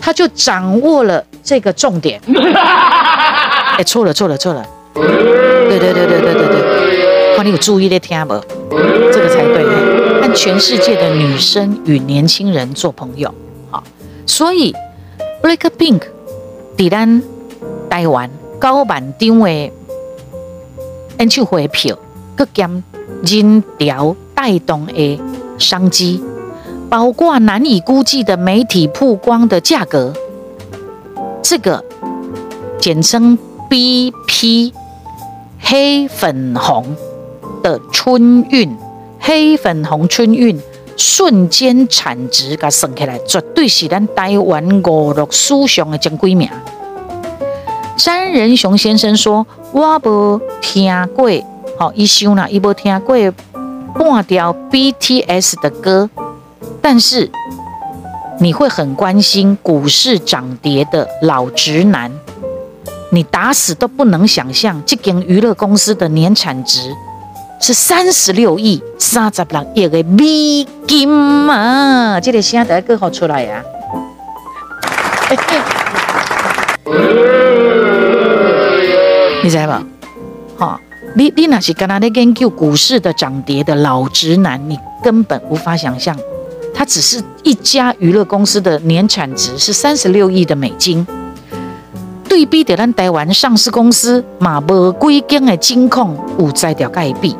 [0.00, 2.20] 他就掌握了这个重点。
[3.78, 8.34] 哎，错了错了错了，对对对对对对对，看你有注意的听不？
[9.12, 9.64] 这个才对。
[10.20, 13.32] 和全世界的女生与年轻人做朋友，
[13.70, 13.82] 好，
[14.26, 14.74] 所以
[15.42, 16.00] BLACKPINK
[16.78, 17.22] 在咱
[17.90, 19.70] 台湾高板定位
[21.18, 21.96] 演唱会票，
[22.36, 22.82] 各兼
[23.24, 25.20] 人潮带动的
[25.58, 26.22] 商机。
[26.90, 30.12] 包括难以估计的媒体曝光的价格，
[31.42, 31.84] 这个
[32.78, 33.36] 简称
[33.68, 34.72] BP
[35.58, 36.94] 黑粉红
[37.62, 38.76] 的春运，
[39.18, 40.60] 黑粉红春运
[40.96, 46.48] 瞬间产值，甲算起来绝对是咱台湾娱乐史上的前几名。
[47.96, 51.30] 詹仁雄先生说：“我无听过，
[51.78, 53.16] 好，伊想啦，伊无听过
[53.94, 56.10] 半条 BTS 的歌。”
[56.82, 57.30] 但是
[58.40, 62.10] 你会很关心股市涨跌的老直男，
[63.10, 66.92] 你打死都不能想象这间娱乐公司的年产值
[67.60, 71.08] 是三十六亿三十六亿的美金
[71.48, 72.20] 啊！
[72.20, 73.62] 这个声带更好出来呀、
[76.86, 77.30] 啊！
[79.44, 79.84] 你知道吗？
[80.56, 80.80] 好，
[81.14, 86.16] 你你那是跟他在研究股市的涨跌的老直男，你根本无法想象。
[86.72, 91.06] 它只是一家娱乐公司的年产值是三十六亿的美金，
[92.26, 97.36] 对比的咱台湾上市公司嘛无几间的金控有在条盖比，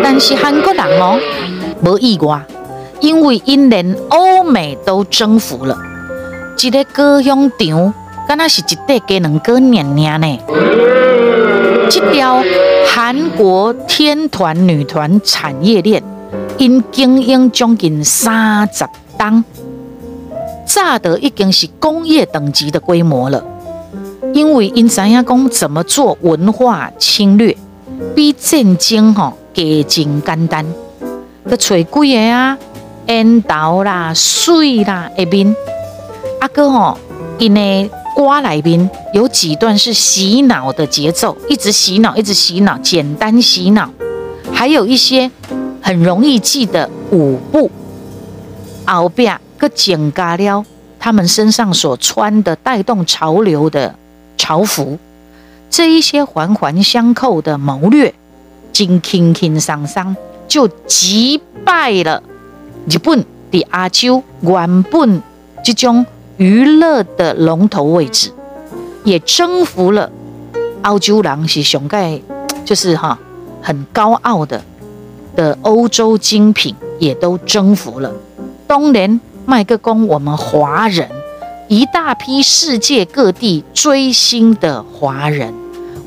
[0.00, 1.18] 但是韩国人哦
[1.84, 2.40] 无意外，
[3.00, 5.76] 因为因连欧美都征服了，
[6.62, 7.92] 一个歌咏场，
[8.26, 10.38] 敢若是一块鸡卵糕黏黏呢。
[11.90, 12.42] 这条
[12.86, 16.02] 韩国天团女团产业链。
[16.56, 18.84] 因经营将近三十
[19.18, 19.42] 档，
[20.64, 23.42] 乍得已经是工业等级的规模了。
[24.32, 27.56] 因为因知影讲怎么做文化侵略，
[28.14, 30.64] 比战争吼加真简单。
[31.44, 32.56] 个找几个啊，
[33.06, 35.54] 烟头啦、水啦下面，
[36.40, 36.96] 阿哥吼，
[37.38, 43.90] 因的歌里面有几段是洗脑的节奏，一直洗脑，一直洗脑，简单洗脑，
[44.52, 45.30] 还有一些。
[45.86, 47.70] 很容易记的舞步，
[48.86, 50.64] 后边个剪嘎了，
[50.98, 53.94] 他们身上所穿的带动潮流的
[54.38, 54.98] 潮服，
[55.68, 58.14] 这一些环环相扣的谋略，
[58.72, 60.16] 真轻轻松松
[60.48, 62.22] 就击败了
[62.88, 65.22] 日本的亚洲原本
[65.62, 68.30] 这种娱乐的龙头位置，
[69.04, 70.10] 也征服了
[70.82, 72.20] 澳洲狼是熊盖，
[72.64, 73.18] 就是哈
[73.62, 74.62] 很高傲的。
[75.36, 78.12] 的欧洲精品也都征服了，
[78.68, 81.10] 当年麦克公我们华人
[81.66, 85.52] 一大批世界各地追星的华人，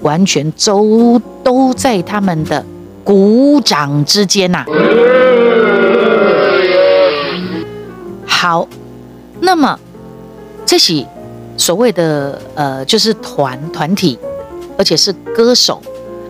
[0.01, 2.65] 完全都都在他们的
[3.03, 4.65] 鼓掌之间呐、啊。
[8.25, 8.65] 好，
[9.41, 9.77] 那么
[10.67, 11.03] 这些
[11.58, 14.19] 所谓的呃，就是团团体，
[14.77, 15.82] 而且是歌手，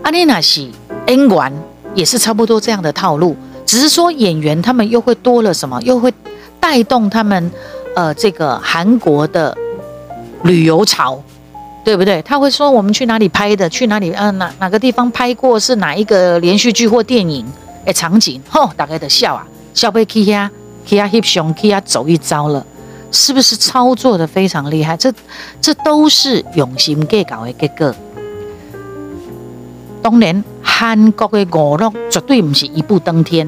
[0.04, 0.71] 阿丽娜西
[1.08, 1.54] 演员
[1.93, 6.13] 也是差不多这样的套路，只是说演员他们又会多了什么，又会
[6.60, 7.52] 带动他们
[7.95, 9.58] 呃这个韩国的
[10.43, 11.21] 旅游潮。
[11.84, 12.21] 对不对？
[12.23, 13.69] 他会说我们去哪里拍的？
[13.69, 14.12] 去哪里？
[14.12, 15.58] 嗯、呃，哪哪个地方拍过？
[15.58, 17.45] 是哪一个连续剧或电影？
[17.86, 20.52] 哎，场景，吼，大概的笑啊，笑被 K 呀
[20.86, 22.65] ，K 呀，hip 熊 K 呀，走一遭了，
[23.12, 24.98] 是不是操作的非常厉害？
[24.98, 25.13] 这
[25.62, 27.93] 这都是用心计较的结果。
[30.02, 33.48] 当然，韩国的娱乐绝对不是一步登天。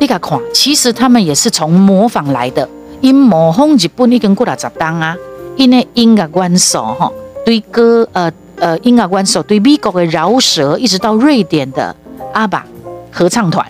[0.00, 0.20] 你看，
[0.54, 2.68] 其实他们也是从模仿来的，
[3.00, 5.16] 因模仿日本已经过了十档啊。
[5.56, 7.10] 因为音乐元素哈，
[7.44, 11.94] 对歌呃呃音乐元素对美国的饶舌，一直到瑞典的
[12.32, 12.64] 阿爸
[13.10, 13.66] 合唱团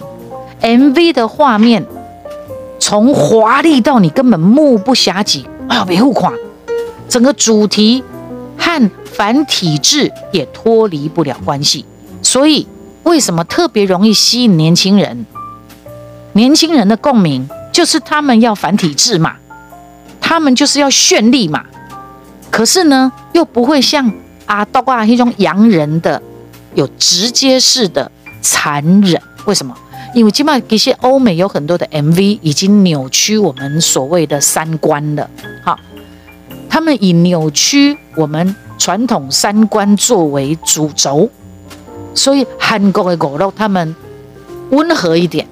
[0.61, 1.83] ，MV 的画面
[2.78, 6.32] 从华丽到你根本目不暇接，哎呀，别互夸，
[7.08, 8.02] 整个主题
[8.56, 11.84] 和反体制也脱离不了关系，
[12.22, 12.66] 所以
[13.02, 15.26] 为什么特别容易吸引年轻人？
[16.32, 19.36] 年轻人的共鸣就是他们要反体制嘛，
[20.20, 21.64] 他们就是要绚丽嘛。
[22.50, 24.10] 可是呢，又不会像
[24.46, 26.22] 阿多啊那种洋人的
[26.74, 28.10] 有直接式的
[28.40, 29.20] 残忍。
[29.44, 29.76] 为什么？
[30.14, 35.29] 因为起码这些欧美有很多的 MV 已经扭曲我们所谓的三观了。
[35.64, 35.79] 好，
[36.68, 41.31] 他们以扭曲我们传统三观作为主轴，
[42.14, 43.94] 所以韩国的娱乐他们
[44.71, 45.47] 温和一点，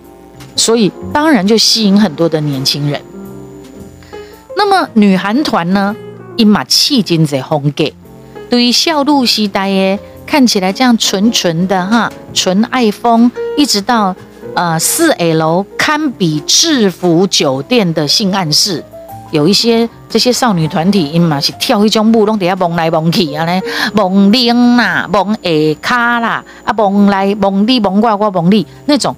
[0.57, 3.01] 所以当然就吸引很多的年轻人。
[4.57, 5.95] 那么女韩团呢？
[6.37, 7.91] 因嘛气质在风格，
[8.51, 14.15] 对于笑露西呆耶看起来这样纯纯的哈，纯爱风，一直到
[14.57, 18.83] 呃四 L 堪比制服酒店的性暗示，
[19.31, 23.61] 有一些这些少女团体因嘛是跳一种舞，拢底下蹦来蹦去啊嘞，
[23.95, 29.15] 蹦铃啦，蹦下卡啦，啊蹦来蹦里蹦挂挂蹦里那种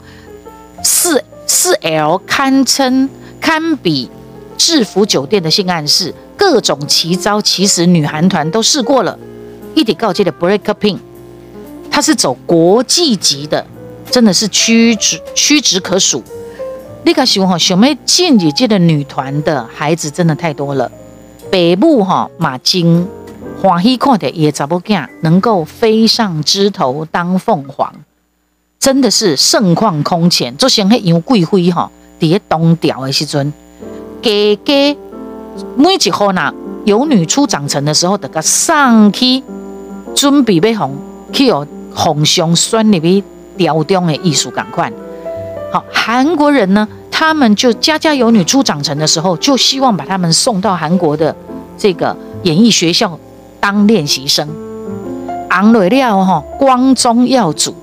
[0.83, 3.09] 四四 L 堪称
[3.40, 4.11] 堪比
[4.57, 6.12] 制服酒店的性暗示。
[6.37, 9.16] 各种奇招，其实女韩团都试过了。
[9.74, 10.98] 一点告诫的 Breakpink，
[11.90, 13.64] 它是走国际级的，
[14.10, 16.22] 真的是屈指屈指可数。
[17.04, 20.90] 你看想哈，小妹进姐姐的女团的孩子真的太多了。
[21.50, 23.06] 北部哈马金
[23.62, 27.92] 欢喜看的也找不见，能够飞上枝头当凤凰，
[28.78, 30.56] 真的是盛况空前。
[30.56, 31.90] 就像那杨贵妃哈，
[32.20, 33.52] 伫咧东调的时阵，
[34.22, 34.30] 家
[34.64, 34.96] 家。
[35.76, 36.52] 每一号呢，
[36.84, 39.42] 有女初长成的时候，得个上去
[40.14, 40.96] 准备要红，
[41.32, 43.22] 去有红胸酸里边
[43.58, 44.90] 雕雕的艺术感快。
[45.70, 51.36] 好，韩国人呢，他们就家家有女初长成的时候，就希望把他们送到韩国的
[51.76, 53.18] 这个演艺学校
[53.60, 54.48] 当练习生，
[55.50, 57.74] 昂瑞料哈，光宗耀祖。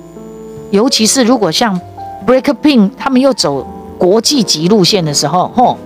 [0.72, 1.80] 尤其是如果像
[2.26, 3.68] Break Pink 他们又走
[4.00, 5.78] 国际级路线的时候，吼。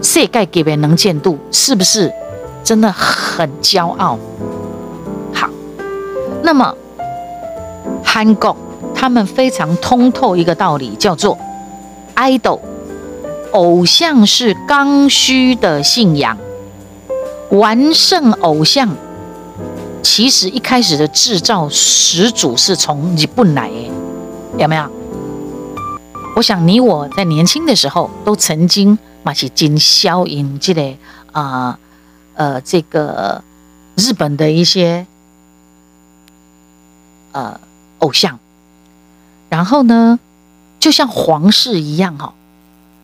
[0.00, 2.12] 世界级别能见度是不是
[2.62, 4.16] 真的很骄傲？
[5.34, 5.48] 好，
[6.44, 6.72] 那么
[8.04, 8.56] 韩国
[9.00, 11.38] 他们非常通透一个道理，叫做
[12.16, 12.58] idol
[13.52, 16.36] 偶像是刚需的信仰，
[17.50, 18.96] 完胜偶像
[20.02, 23.90] 其实一开始的制造始祖是从日本来的，
[24.58, 24.90] 有没有？
[26.34, 28.98] 我想你我在年轻的时候都曾经。
[29.24, 30.96] 马是经销引这类
[31.32, 31.78] 啊
[32.34, 33.42] 呃这个
[33.96, 35.06] 日本的一些
[37.32, 37.60] 呃
[37.98, 38.38] 偶像，
[39.48, 40.18] 然后呢，
[40.78, 42.34] 就像皇室一样哈，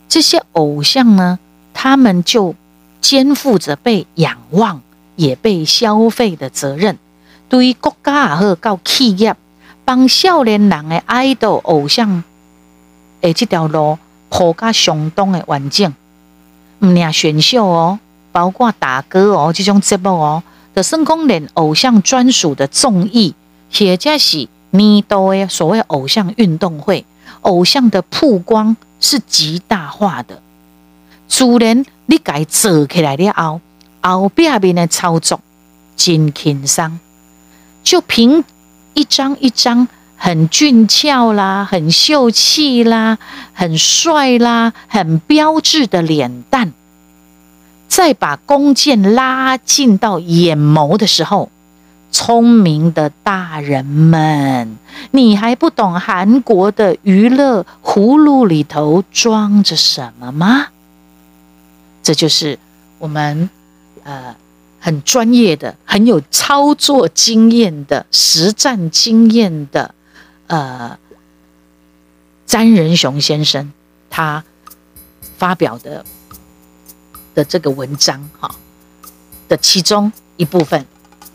[0.08, 1.38] 这些偶像呢，
[1.72, 2.54] 他们就
[3.00, 4.80] 肩负着被仰望
[5.16, 6.98] 也被消费的责任，
[7.48, 9.34] 对于国家也好，到企业
[9.84, 12.22] 帮少年人的爱豆偶像，
[13.20, 15.92] 诶，这条路铺加相当的完整。
[16.80, 17.98] 唔呀，选秀哦，
[18.32, 20.42] 包括打歌哦，这种节目哦，
[20.74, 23.34] 的成功连偶像专属的综艺，
[23.72, 27.04] 或者是年度的所谓偶像运动会，
[27.42, 30.42] 偶像的曝光是极大化的。
[31.28, 33.60] 主人你改做起来了后，
[34.02, 35.40] 后边边的操作
[35.96, 36.98] 真轻松，
[37.84, 38.44] 就凭
[38.94, 43.18] 一张一张很俊俏啦、很秀气啦、
[43.52, 46.72] 很帅啦、很标志的脸蛋。
[47.86, 51.50] 再把弓箭拉近到眼眸的时候，
[52.14, 54.78] 聪明的大人们，
[55.10, 60.68] 你还不懂韩国的娱乐葫芦里头装着什么吗？
[62.04, 62.56] 这就是
[63.00, 63.50] 我们
[64.04, 64.36] 呃
[64.78, 69.92] 很专业的、很有操作经验的、实战经验的
[70.46, 70.96] 呃
[72.46, 73.72] 詹仁雄先生
[74.08, 74.44] 他
[75.36, 76.04] 发表的
[77.34, 78.54] 的这个文章哈
[79.48, 80.86] 的其中一部分。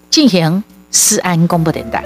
[0.10, 2.04] 进行思安公布等待。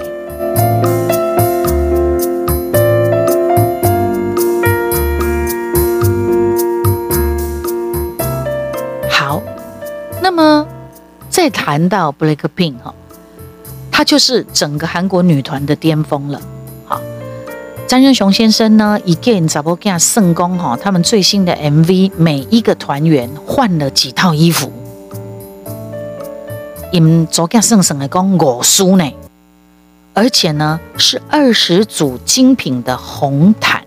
[9.10, 9.42] 好，
[10.22, 10.66] 那么
[11.30, 12.94] 再谈到 BLACKPINK 哈，
[13.90, 16.40] 他就是整个韩国女团的巅峰了。
[16.84, 17.00] 好，
[17.86, 24.70] 詹仁雄先生呢，again 找不见圣功哈，他们最新的 MV 每一个团员换了几套衣服。
[26.94, 29.12] 因昨天圣圣的讲五输呢，
[30.12, 33.82] 而且呢是二十组精品的红毯，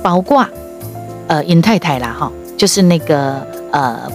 [0.00, 0.46] 包括
[1.26, 4.08] 呃尹太太啦哈，就是那个呃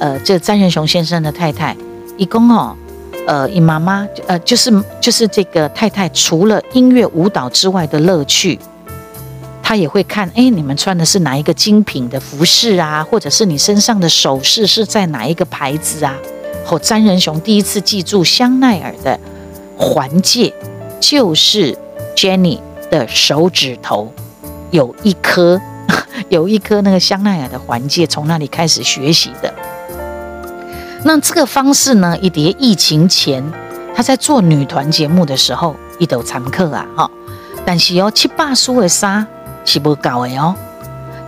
[0.00, 1.76] 呃这詹仁雄先生的太太，
[2.16, 2.76] 一共哦
[3.28, 8.58] 呃尹妈妈呃就是就是这个太太，除了音乐舞蹈之外的乐趣，
[9.62, 16.16] 她也会看哎你们穿的是哪一个精品的服饰啊，或者是你身上的首饰是在哪一个牌子啊？
[16.68, 19.18] 后，詹仁雄第一次记住香奈儿的
[19.78, 20.52] 环戒，
[21.00, 21.78] 就是
[22.14, 22.60] Jenny
[22.90, 24.12] 的手指头
[24.70, 25.58] 有一颗，
[26.28, 29.54] 有一颗那个香奈儿的环戒，从那里开始学习的。
[31.04, 33.42] 那这个方式呢，一叠疫情前
[33.96, 37.10] 他在做女团节目的时候，一斗常客啊，哈。
[37.64, 39.26] 但是哦，七八输的纱
[39.64, 40.54] 是不搞的哦，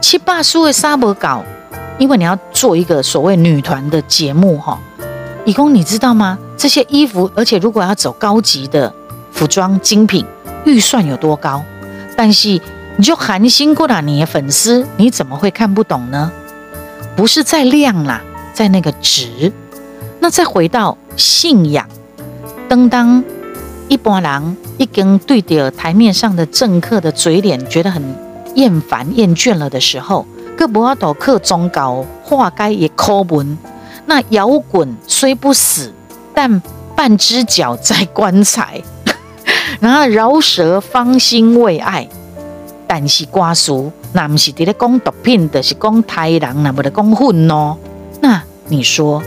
[0.03, 1.43] 七八输的纱不搞，
[1.99, 4.79] 因为你要做一个所谓女团的节目，哈。
[5.51, 6.39] 李工，你知道吗？
[6.57, 8.95] 这些衣服，而且如果要走高级的
[9.33, 10.25] 服装精品，
[10.65, 11.61] 预算有多高？
[12.17, 12.51] 但是
[12.97, 16.31] 你就寒心过了你的粉丝，你怎么会看不懂呢？
[17.17, 18.21] 不是在量啦，
[18.55, 19.53] 在那个值。
[20.21, 21.85] 那再回到信仰，
[22.69, 23.25] 当当
[23.89, 28.01] 一般人已经对着台面上的政客的嘴脸觉得很
[28.55, 30.25] 厌烦厌倦了的时候，
[30.57, 33.59] 各不要都靠宗教化解也口文。
[34.11, 35.95] 那摇滚虽不死，
[36.35, 36.61] 但
[36.97, 38.83] 半只脚在棺材。
[39.79, 42.09] 然后饶舌芳心未艾，
[42.89, 47.77] 但是瓜叔那不是在讲毒品就，是讲台人，那不得讲混喏。
[48.21, 49.23] 那你说，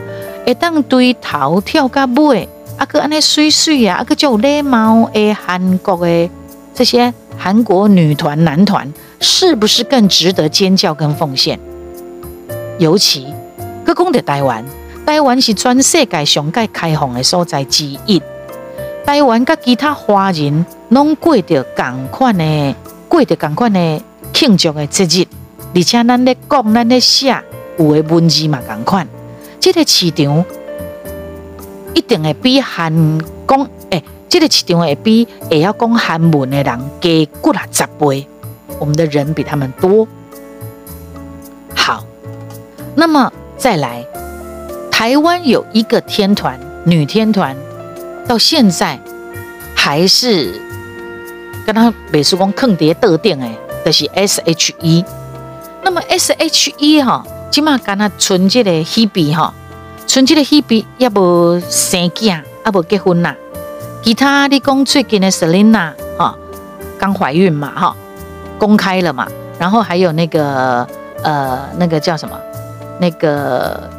[0.45, 6.29] 一当对头跳个尾，啊个安尼水水啊，啊个叫礼貌诶，韩国诶
[6.73, 11.57] 这些韩国女团男团，是不是更值得尖叫跟奉献？
[12.77, 13.32] 尤其。
[13.93, 14.65] 讲到台湾，
[15.05, 18.21] 台湾是全世界上盖开放的所在之一。
[19.05, 22.75] 台湾甲其他华人拢过着同款的，
[23.09, 24.01] 过着同款的
[24.33, 25.27] 庆祝的节日，
[25.75, 27.35] 而且咱咧讲，咱咧写，
[27.77, 29.07] 有的文字嘛同款。
[29.59, 30.45] 这个市场
[31.93, 32.91] 一定会比韩
[33.47, 38.27] 讲，诶、欸，这个市场会比会晓讲韩文的人加几啊十倍。
[38.79, 40.07] 我们的人比他们多。
[41.75, 42.03] 好，
[42.95, 43.31] 那么。
[43.57, 44.05] 再来，
[44.91, 47.55] 台湾有一个天团，女天团，
[48.27, 48.99] 到现在
[49.75, 50.59] 还是
[51.65, 55.05] 跟他美术工坑爹特定诶，就是 S H E。
[55.81, 59.53] 那么 S H E 哈，起码跟他纯洁的 Hebe 哈，
[60.07, 63.35] 纯洁的 Hebe 也无生囝，也无结婚呐。
[64.01, 66.35] 其他你讲最近的 Selina 哈，
[66.99, 67.95] 刚怀孕嘛哈，
[68.57, 69.27] 公开了嘛。
[69.59, 70.85] 然后还有那个
[71.21, 72.37] 呃，那个叫什么？
[72.99, 73.89] 那个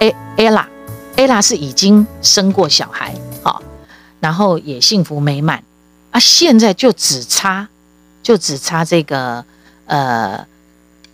[0.00, 3.62] A Ella，Ella 是已经生过小孩，好，
[4.20, 5.62] 然后也幸福美满
[6.10, 6.20] 啊。
[6.20, 7.68] 现在就只差，
[8.22, 9.44] 就只差这个
[9.86, 10.46] 呃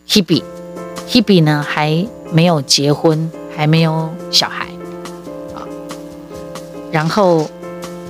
[0.09, 4.67] ，Hebe，Hebe 呢还没有结婚，还没有小孩，
[5.55, 5.63] 啊，
[6.91, 7.49] 然后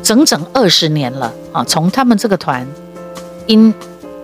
[0.02, 2.66] 整整二十年了啊，从他们这个团
[3.46, 3.74] 因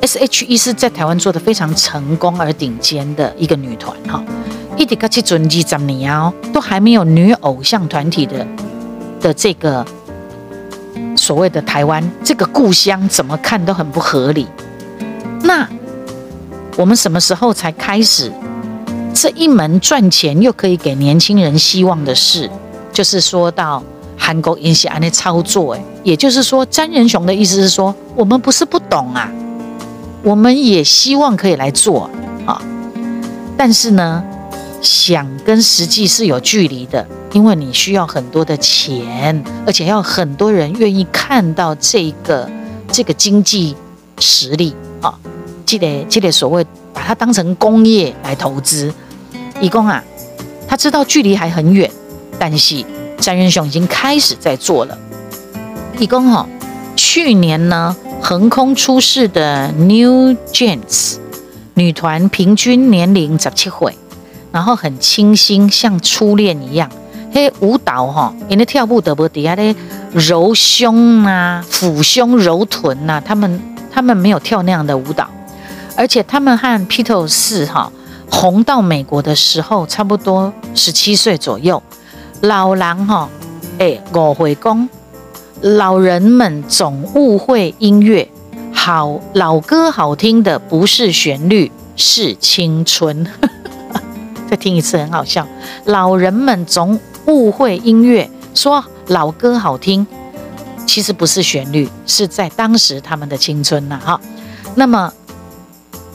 [0.01, 4.23] S.H.E 是在台湾做的非常成功而顶尖的一个女团哈。
[4.79, 8.47] 一直到去准二十年哦，都还没有女偶像团体的
[9.21, 9.85] 的这个
[11.17, 14.47] 所谓的台湾这个故乡，怎么看都很不合理。
[15.43, 15.69] 那
[16.77, 18.33] 我们什么时候才开始
[19.13, 22.49] 这一门赚钱又可以给年轻人希望的事？
[22.93, 23.83] 就是说到
[24.17, 29.29] 韩国影视安的操作，哎，也就是说，詹仁雄的意思是说，我们不是不懂啊，
[30.23, 32.09] 我们也希望可以来做
[32.47, 32.63] 啊，
[33.57, 34.23] 但是呢。
[34.81, 42.49] 想跟实际是有距离的，因为你需要很多的钱，而且要很多人愿意看到这个
[42.93, 43.75] 这个经济
[44.19, 45.19] 实力啊。
[45.67, 46.65] 记得记得所谓
[46.95, 48.93] 把它当成工业来投资。
[49.61, 50.03] 义工啊，
[50.69, 51.91] 他知道距离还很远，
[52.39, 52.85] 但是
[53.19, 54.97] 詹仁雄已经开始在做了。
[55.99, 56.49] 义工哈，
[56.95, 61.17] 去年呢横空出世的 New Jeans
[61.75, 63.99] 女团，平均年龄十七岁。
[64.53, 66.91] 然后很清新，像初恋一样。
[67.31, 69.75] 嘿，舞蹈哈，因为跳舞得不底下咧
[70.13, 73.61] 揉胸啊、抚胸、揉臀呐、啊，他们
[73.93, 75.29] 他们没有跳那样的舞蹈，
[75.95, 77.93] 而且他们和披头士哈
[78.31, 81.83] 红到美国的时候，差不多十七岁左右。
[82.41, 83.29] 老狼哈，
[83.79, 84.89] 哎，我会讲，
[85.61, 88.27] 老人们总误会音乐
[88.73, 93.27] 好，老歌好听的不是旋律，是青春。
[94.49, 95.47] 再听一次，很好笑。
[95.85, 100.07] 老人们总误会音乐，说老歌好听，
[100.87, 104.19] 其实不是旋律，是在当时他们的青春呐，哈。
[104.75, 105.13] 那么，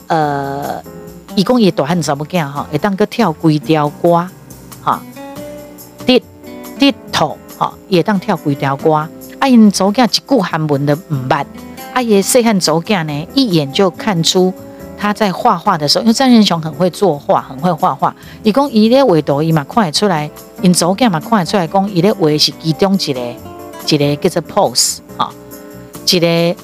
[0.08, 0.82] 呃，
[1.36, 2.66] 一共也多很怎么讲哈？
[2.72, 4.28] 也当个跳几条歌，
[4.82, 5.00] 哈，
[6.06, 6.22] 跌
[6.80, 9.08] 跌头，哈，也当跳几条歌。
[9.40, 11.46] 阿因走囝一句韩文的唔捌，
[11.94, 14.52] 阿爷细汉走囝呢，一眼就看出。
[15.04, 18.16] 他在画画的时候，因为詹仁雄很会作画，很会画画。
[18.42, 20.32] 伊讲伊咧画图，伊嘛看得出来，
[20.62, 23.20] 因祖囝嘛看得出来，讲伊咧画是其中一个
[23.90, 25.30] 一个叫做 pose 哈，
[26.10, 26.56] 一个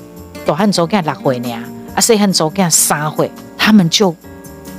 [0.46, 1.54] 大汉祖囝六岁呢，
[1.94, 4.16] 啊细汉祖囝三岁，他们就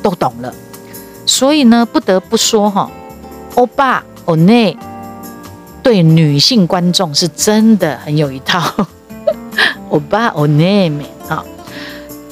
[0.02, 0.50] 都懂了。
[1.26, 2.90] 所以呢，不得不说哈，
[3.56, 4.74] 欧巴欧内
[5.82, 8.86] 对女性观众是真的很有一套。
[9.90, 10.90] 欧巴欧内。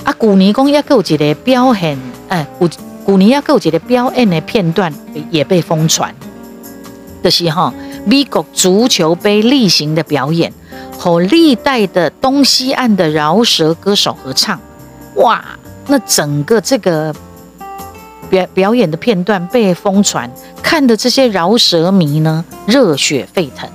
[0.08, 1.98] 啊，古尼公要够几的表演，
[2.30, 2.66] 哎，古
[3.04, 4.90] 古尼要够几的表演的片段
[5.30, 6.14] 也被疯传。
[7.22, 7.74] 这是哈，
[8.06, 10.50] 美国足球杯例行的表演
[10.96, 14.58] 和历代的东西岸的饶舌歌手合唱，
[15.16, 15.44] 哇，
[15.88, 17.14] 那整个这个
[18.30, 20.30] 表表演的片段被疯传，
[20.62, 23.68] 看的这些饶舌迷呢热血沸腾。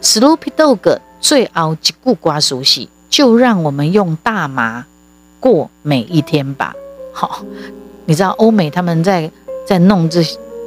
[0.00, 2.88] Snoop Dogg 最后一句歌熟悉。
[3.08, 4.84] 就让我们用大麻
[5.40, 6.74] 过每一天吧。
[7.12, 7.44] 好，
[8.04, 9.30] 你知道欧美他们在
[9.66, 10.22] 在弄这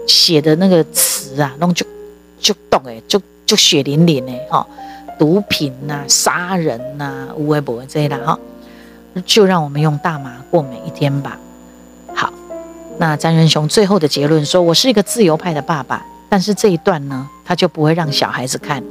[0.07, 1.85] 写的那个词啊，弄就
[2.39, 4.65] 就动哎，就就血淋淋哎哈，
[5.17, 8.37] 毒品呐、啊，杀人呐、啊，无微不至的哈。
[9.25, 11.37] 就让我们用大麻过每一天吧。
[12.13, 12.31] 好，
[12.99, 18.83] 那詹仁雄最后的结论说：“我是一个自由派的爸爸。”但是这一段呢，他就不会让小孩子看。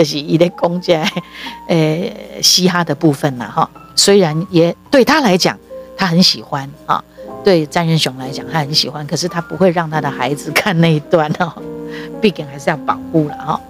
[0.00, 1.06] 就是一类公家，
[1.68, 2.10] 呃，
[2.42, 3.68] 嘻哈的部分啦，哈。
[3.94, 5.58] 虽然也对他来讲，
[5.94, 7.04] 他很喜欢啊。
[7.44, 11.52] 对詹仁雄来讲，他很喜欢，可是他不会让他的孩子看那一段哦。
[12.18, 13.60] 毕竟还是要保护了哈。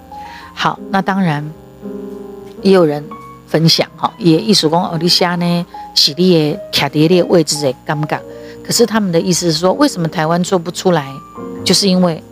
[0.53, 1.45] 好，那当然
[2.61, 3.03] 也有人
[3.45, 8.17] 分享哈，也意思讲奥利夏呢，喜力也卡迪列位置也尴尬。
[8.63, 11.13] 可是他们的意思是说，为什么台湾做不出来？
[11.65, 12.23] 就是因为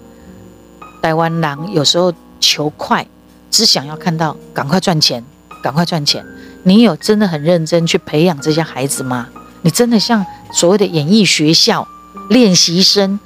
[1.02, 3.06] 台湾人有时候求快。
[3.50, 5.24] 只想要看到赶快赚钱，
[5.62, 6.26] 赶快赚钱。
[6.64, 9.28] 你有真的很认真去培养这些孩子吗？
[9.62, 11.88] 你真的像所谓的演艺学校
[12.30, 13.20] 练习生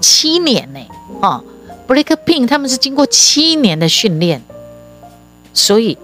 [0.00, 0.80] 七年呢？
[1.20, 1.42] 哦
[1.86, 4.42] ，Blackpink 他们是经过七年的训练，
[5.54, 5.96] 所以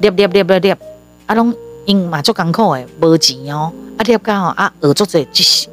[0.00, 0.78] 练练练练练，
[1.26, 5.26] 阿龙因马做港口诶，无钱哦，阿练刚好啊，学做这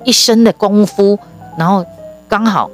[0.04, 1.18] 一身的功夫，
[1.58, 1.86] 然后
[2.28, 2.70] 刚好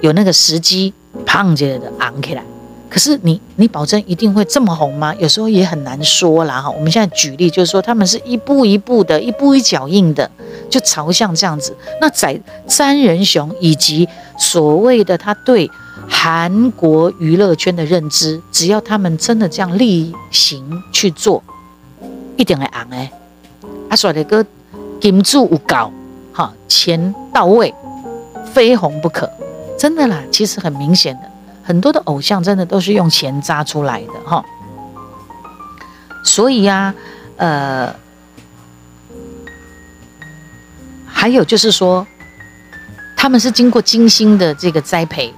[0.00, 0.92] 有那个时机，
[1.26, 2.44] 胖起来的昂起来。
[2.90, 5.14] 可是你，你保证一定会这么红吗？
[5.16, 6.70] 有时候也很难说啦哈。
[6.70, 10.30] 我们现在举例就是说，他们是一步一步的，一步一脚印的，
[10.70, 11.76] 就朝向这样子。
[12.00, 14.08] 那在詹仁雄以及
[14.38, 15.70] 所谓的他对
[16.08, 21.42] 韩国娱乐圈的认知，只要他们真的这样例行去做，
[22.36, 23.12] 一定会红哎。
[23.90, 24.44] 阿帅的歌
[24.98, 25.92] 金主有够，
[26.32, 27.74] 哈，钱到位，
[28.54, 29.30] 非红不可，
[29.78, 30.22] 真的啦。
[30.30, 31.27] 其实很明显的。
[31.68, 34.42] 很多的偶像真的都是用钱砸出来的哈，
[36.24, 36.94] 所以呀，
[37.36, 37.94] 呃，
[41.04, 42.06] 还有就是说，
[43.14, 45.34] 他们是经过精心的这个栽培，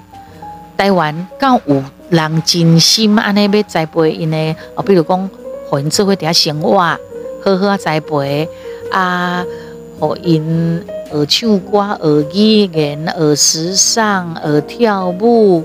[0.77, 5.29] 待完刚有人精心安尼要栽培因呢，哦，比如讲，
[5.69, 8.49] 互因做伙底下生活，好好栽培
[8.93, 9.45] 啊，
[9.99, 15.65] 互因学唱歌、学语言、学时尚、学跳舞。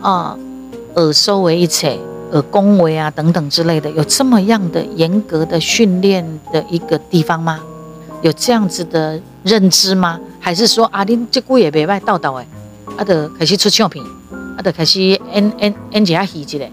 [0.00, 0.36] 啊，
[0.94, 1.98] 耳收为一切，
[2.32, 7.60] 耳恭为啊等等之类的，有这么样的严格的训练的一个地方吗？
[8.22, 10.20] 有这样子的认知吗？
[10.38, 12.46] 还是说啊，恁这句也别卖道道诶，
[12.96, 14.04] 啊，得开始出唱片，
[14.56, 16.70] 啊，得开始演演演几下戏之类，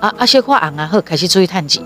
[0.00, 1.82] 啊啊，小可红啊，好开始出去探钱，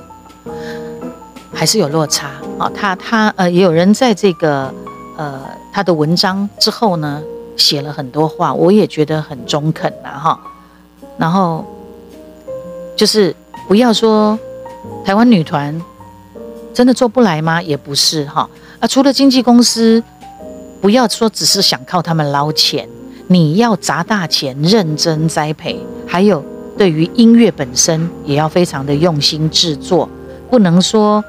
[1.53, 2.71] 还是有落差啊。
[2.75, 4.73] 他他呃，也有人在这个
[5.17, 5.41] 呃
[5.73, 7.23] 他的文章之后呢，
[7.57, 10.41] 写了很多话，我也觉得很中肯呐哈。
[11.19, 11.65] 然后
[12.97, 13.35] 就是
[13.67, 14.39] 不要说
[15.05, 15.79] 台湾女团
[16.73, 17.61] 真的做不来吗？
[17.61, 18.49] 也不是哈
[18.81, 20.03] 啊，除了经纪公司。
[20.81, 22.89] 不要说只是想靠他们捞钱，
[23.27, 26.41] 你要砸大钱认真栽培，还有
[26.77, 30.09] 对于音乐本身也要非常的用心制作，
[30.49, 31.25] 不能说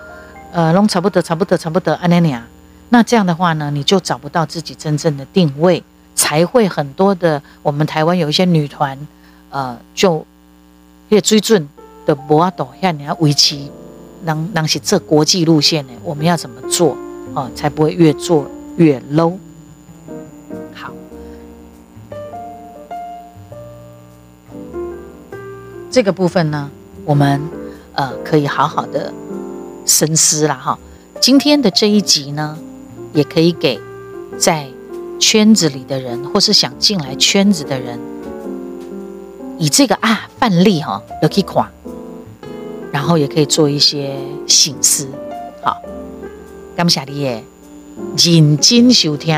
[0.52, 2.46] 呃弄差不多差不多差不多安尼呀，
[2.90, 5.84] 那这样的话呢，你就找不到自己真正的定位，
[6.14, 8.96] 才会很多的我们台湾有一些女团，
[9.50, 10.26] 呃，就
[11.10, 11.68] 越追准
[12.06, 13.58] 的博阿斗，要你要维持，
[14.24, 16.94] 能能是这国际路线呢，我们要怎么做
[17.34, 18.50] 哦、呃，才不会越做。
[18.78, 19.38] 越 low，
[20.74, 20.94] 好，
[25.92, 26.72] 这个部分呢，
[27.04, 27.42] 我们
[27.94, 29.14] 呃可以好好的
[29.86, 30.80] 深思了哈。
[31.20, 32.58] 今天的这一集呢，
[33.12, 33.78] 也可以给
[34.38, 34.66] 在
[35.20, 38.00] 圈子里的人，或是想进来圈子的人，
[39.62, 41.70] 以这个啊范例哈，都可以看，
[42.94, 44.16] 然后也可以做一些
[44.48, 45.06] 省思。
[45.62, 45.82] 好，
[46.78, 47.44] 感谢你耶。
[48.18, 49.36] 认真收听。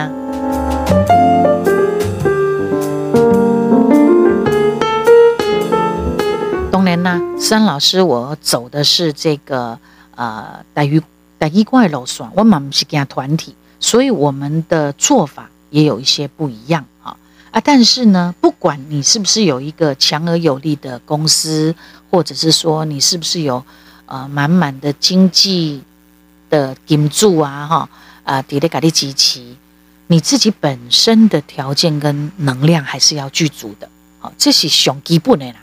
[6.72, 9.80] 当然啦，孙老师，我走的是这个
[10.16, 11.02] 呃，台语
[11.40, 17.18] 台语歌的路线，我们不是跟团体，所以我们的做法也有一些不一样啊
[17.52, 17.62] 啊！
[17.64, 21.76] 但是呢，不管你是不是有一个强而有力的公司，
[22.10, 23.64] 或者是说你是不是有
[24.06, 25.84] 呃满满的经济
[26.50, 27.90] 的金主啊，哈。
[28.24, 29.58] 啊，底咧咖哩机器，
[30.06, 33.90] 你自己本身的条件跟能量还是要具足的，
[34.20, 35.56] 好，这是上基本的啦。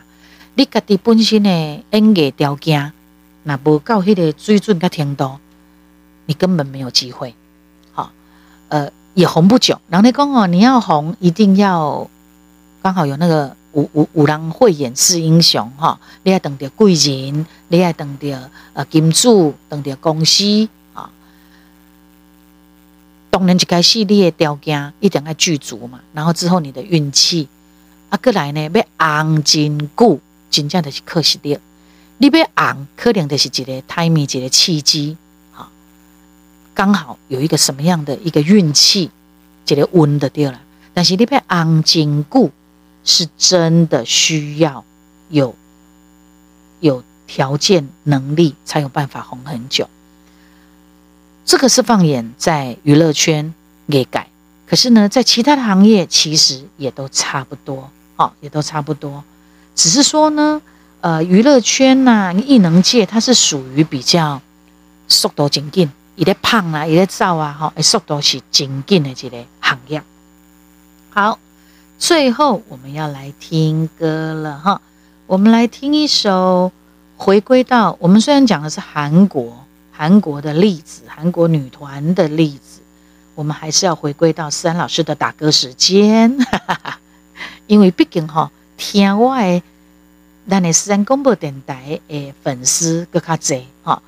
[0.55, 2.91] 你家己本身的演艺条件，
[3.43, 5.39] 那无到迄个水准甲程度，
[6.25, 7.33] 你根本没有机会。
[7.93, 8.11] 好，
[8.67, 9.79] 呃，也红不久。
[9.89, 12.09] 人家讲哦，你要红，一定要
[12.81, 21.11] 刚好有那个五五五郎慧眼识英雄哈，你要等着贵人，你要等着呃金主，等着公司啊。
[23.29, 27.49] 当然，一开始你的条件一定要具足嘛，然后之后你的运气
[28.07, 31.59] 啊，过来呢要红真久，真正的是可惜的。
[32.19, 35.17] 你要红，可能就是一个 timing，一个契机，
[36.79, 39.11] 刚好有一个什么样的一个运气，
[39.67, 40.61] 一个温的掉了。
[40.93, 42.49] 但是你要红真久，
[43.03, 44.85] 是真的需要
[45.27, 45.53] 有
[46.79, 49.89] 有条件、能力，才有办法红很久。
[51.43, 53.53] 这个是放眼在娱乐圈
[53.89, 54.29] 给改，
[54.65, 59.21] 可是呢，在其他的行业其实也都差不多，哦，也都差不多，
[59.75, 60.61] 只是说呢，
[61.01, 64.41] 呃，娱乐圈呐、啊，艺能界它是属于比较
[65.09, 70.03] 速度精进，一个胖啊，一个造啊，哈，速度是精进的这个行业。
[71.11, 71.39] 好，
[71.97, 74.81] 最后我们要来听歌了哈，
[75.27, 76.73] 我们来听一首，
[77.15, 79.65] 回归到我们虽然讲的是韩国。
[79.93, 82.81] 韩国的例子，韩国女团的例子，
[83.35, 86.37] 我们还是要回归到思安老师的打歌时间，
[87.67, 89.63] 因为毕竟哈，听我的，
[90.49, 94.01] 咱的思安广播电台诶粉丝更加多哈。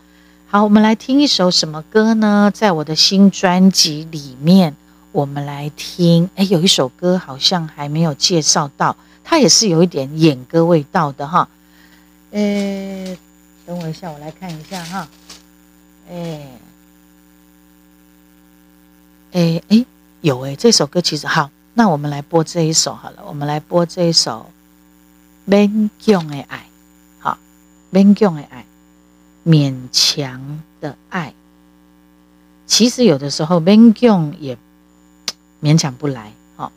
[0.54, 2.52] 好，我们来听一首什么歌呢？
[2.54, 4.76] 在我的新专辑里面，
[5.14, 11.48] 我们来听，哎，有一首歌好像还没有介绍到，它也是有一点演歌味道的哈。
[12.32, 13.18] 诶，
[13.66, 15.08] 等我一下，我来看一下哈。
[16.10, 16.46] 哎，
[19.32, 19.86] 哎哎，
[20.20, 24.52] 有哎，这首歌其实好，那我们来播这一首好了，我们来播这一首
[25.50, 26.58] 《勉强的爱》，
[27.20, 27.38] 好，
[27.96, 28.60] 《勉强的爱》，
[29.46, 31.34] 勉强的爱，
[32.68, 34.58] 其实有的时候勉强也
[35.62, 36.72] 勉强不来，好，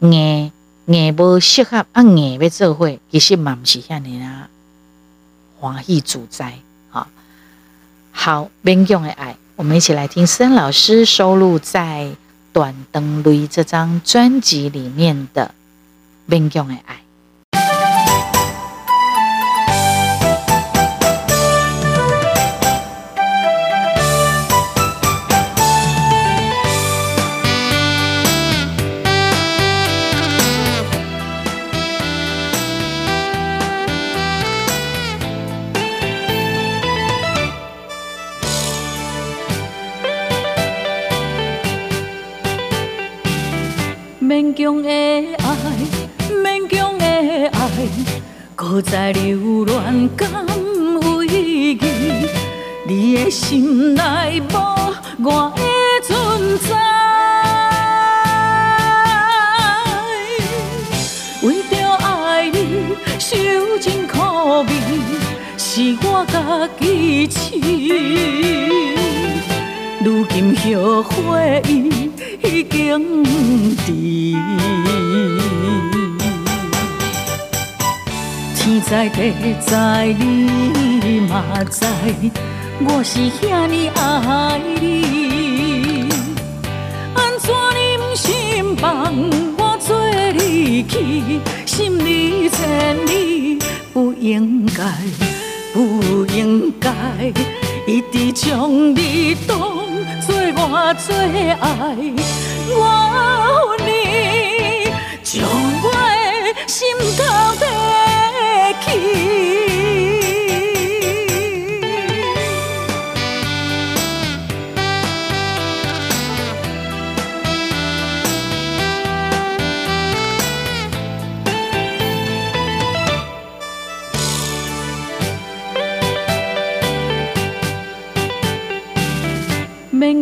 [0.00, 0.50] 硬
[0.86, 4.48] 硬不适合啊，硬要做伙，其实嘛不是遐尔啊，
[5.60, 6.58] 欢喜自在。
[8.10, 12.04] 好，勉强的爱，我们一起来听森老师收录在
[12.52, 15.54] 《断肠泪》这张专辑里面的
[16.32, 16.94] 《勉强的爱》。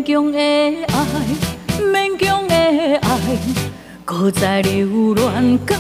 [0.06, 0.96] 强的爱，
[1.80, 3.18] 勉强的爱，
[4.04, 5.76] 搁再留恋敢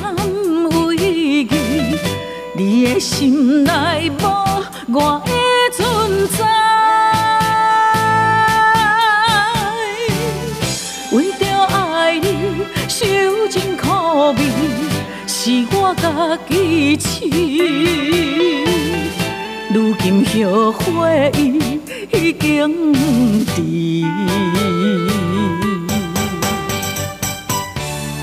[0.72, 1.48] 有意义？
[2.56, 4.24] 你的心内无
[4.92, 5.30] 我的
[5.72, 6.44] 存在，
[11.12, 12.26] 为着爱你
[12.88, 13.06] 受
[13.48, 14.38] 尽苦味，
[15.28, 17.28] 是我家己痴。
[19.72, 21.78] 如今后悔已
[22.12, 22.94] 已经
[23.44, 23.62] 迟，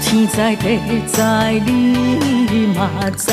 [0.01, 0.65] 天知地
[1.07, 1.21] 知
[1.65, 3.31] 你嘛知，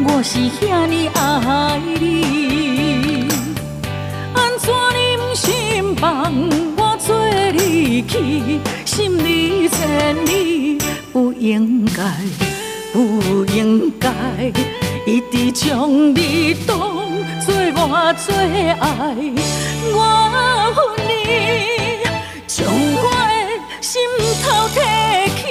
[0.00, 3.28] 我是遐尼爱你，
[4.34, 6.32] 安怎忍心放
[6.76, 7.16] 我做
[7.52, 8.60] 你去？
[8.84, 10.78] 心里千里，
[11.12, 12.02] 不应该，
[12.92, 14.10] 不应该，
[15.06, 17.05] 一直将你当。
[17.44, 18.26] 做我最
[18.70, 18.84] 爱，
[19.92, 20.00] 我
[20.74, 21.10] 恨你，
[22.46, 23.42] 将我的
[23.80, 23.92] 心
[24.42, 24.76] 头提
[25.36, 25.42] 起。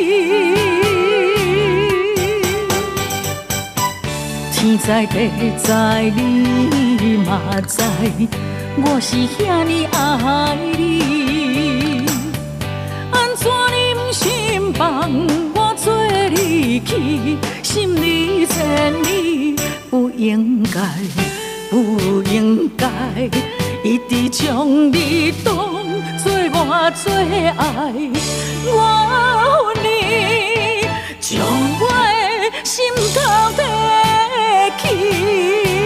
[4.52, 5.16] 天知地
[5.64, 5.66] 知
[6.16, 6.20] 你
[7.26, 7.30] 嘛
[7.68, 7.74] 知，
[8.78, 9.96] 我是遐尼爱
[10.78, 12.06] 你，
[13.12, 14.84] 安怎忍心放
[15.54, 15.86] 我做
[16.30, 17.38] 你去？
[17.64, 19.56] 心里千里，
[19.90, 20.80] 不应该。
[21.76, 22.88] 不应该
[23.84, 25.54] 一直将你当
[26.24, 27.12] 作我最
[27.50, 27.92] 爱，
[28.72, 28.80] 我
[29.76, 30.88] 恨你，
[31.20, 31.46] 将
[31.82, 31.84] 我
[32.40, 32.80] 的心
[33.14, 33.20] 头
[33.58, 35.85] 提起。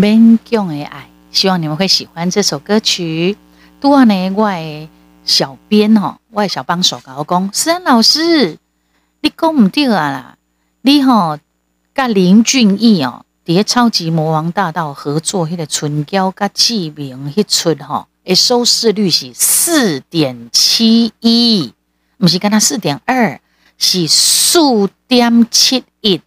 [0.00, 3.36] 勉强的爱，希望你们会喜欢这首歌曲。
[3.82, 4.88] 拄仔呢，我的
[5.26, 8.56] 小编吼，我的小帮手甲我讲，思安老师，
[9.20, 10.36] 你讲唔对啊啦，
[10.80, 11.38] 你吼
[11.94, 21.74] 甲林俊逸哦，伫超级魔王大道合作迄个春娇甲志明迄出吼，诶，收视率是四点七一，
[22.16, 23.38] 不是跟他四点二，
[23.76, 24.58] 是四
[25.06, 26.22] 点七一。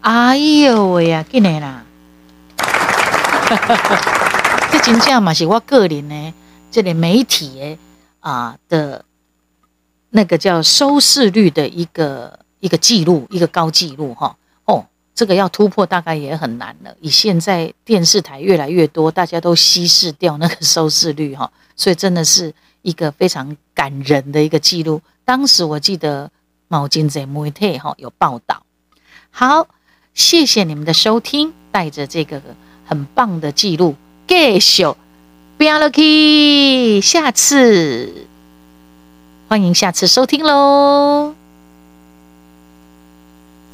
[0.00, 1.86] 哎呦喂呀，紧的啦！
[3.48, 6.34] 哈哈哈，这真正嘛是我个人呢，
[6.70, 7.78] 这里媒体诶
[8.20, 9.06] 啊的，
[10.10, 14.36] 那个叫收视率的一个一个记录，一个高记录哈。
[14.66, 14.84] 哦，
[15.14, 16.94] 这个要突破大概也很难了。
[17.00, 25.00] 以现在电视台越来越多，大家都稀释掉那个收视率哈，所以真的是一个非常感人的一个记录。
[25.24, 26.30] 当时我记得
[26.68, 28.62] 毛巾在媒体哈有报道。
[29.30, 29.68] 好，
[30.12, 32.42] 谢谢你们的收听，带着这个。
[32.88, 33.94] 很棒的记录，
[34.26, 34.84] 继续
[35.58, 38.26] 拼落去，下次
[39.48, 41.37] 欢迎下次收听喽。